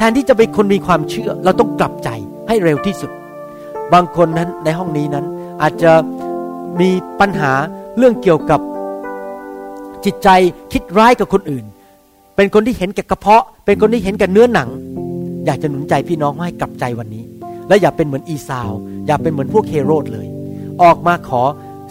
[0.00, 2.08] แทนที่จะเป็นคนมีความเชื่อ เราต้องกลับใจ
[2.48, 3.10] ให้เร็วที่สุด
[3.92, 5.26] บางคนนั้นในห้องนี้นั้น
[5.62, 5.92] อาจจะ
[6.80, 6.90] มี
[7.20, 7.52] ปัญหา
[7.96, 8.60] เรื่องเกี่ยวกับ
[10.04, 10.28] จิตใจ
[10.72, 11.64] คิดร้ายกับคนอื่น
[12.36, 14.68] เป็นคนที่เห็นแก่กระเพาะ เป็นคนที่เห็นแก่เนื้อหนัง
[15.46, 17.24] อยากจะหนุนใจพี่น้องให้กลับใจวันนี้
[17.68, 18.70] และอย่าเป็นเหมือนอีซาว
[19.06, 20.26] อย่าเป็นเหมือนพวกเฮโรดเลย
[20.82, 21.42] ออกมาขอ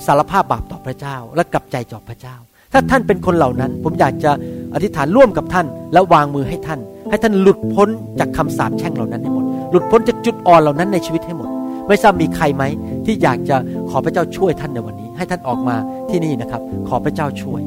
[0.05, 2.36] สารภาพบาปต่อพระเจ้า และกลับใจต่อพระเจ้า
[2.74, 4.32] ถ้าท่านเป็นคนเหล่านั้น ผมอยากจะ
[4.74, 6.80] อธิษฐานร่วมกับท่าน และวางมือให้ท่าน
[7.10, 7.89] ให้ท่านหลุดพ้น
[8.20, 11.49] จากคำสาปแช่งเหล่านั้นให้หมด หลุดพ้นจากจุดอ่อนเหล่านั้นในชีวิตให้หมด
[11.88, 12.64] ไม่ทราบมีใครไหม
[13.05, 13.55] ที่อยากจะ
[13.89, 15.76] ขอพระเจ้าช่วยท่านในวันนี้ ให้ท่านออกมา
[16.10, 17.62] ที่นี่นะครับ ขอพระเจ้าช่วย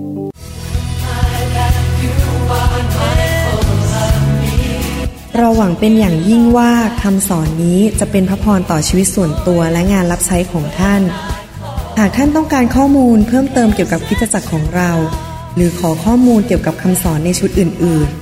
[5.38, 6.72] เราหวังเป็นอย่างยิ่งว่า
[7.02, 11.02] คำสอนนี้จะเป็นพระพรต่อชีวิตส่วนตัวและงานรับใช้ของท่าน
[11.98, 14.90] หากท่านต้องการข้อมูลเพิ่มเติมเกี่ยวกับคริสตจักรของเรา
[15.56, 18.21] หรือขอข้อมูลเกี่ยวกับคำสอนในชุดอื่น ๆ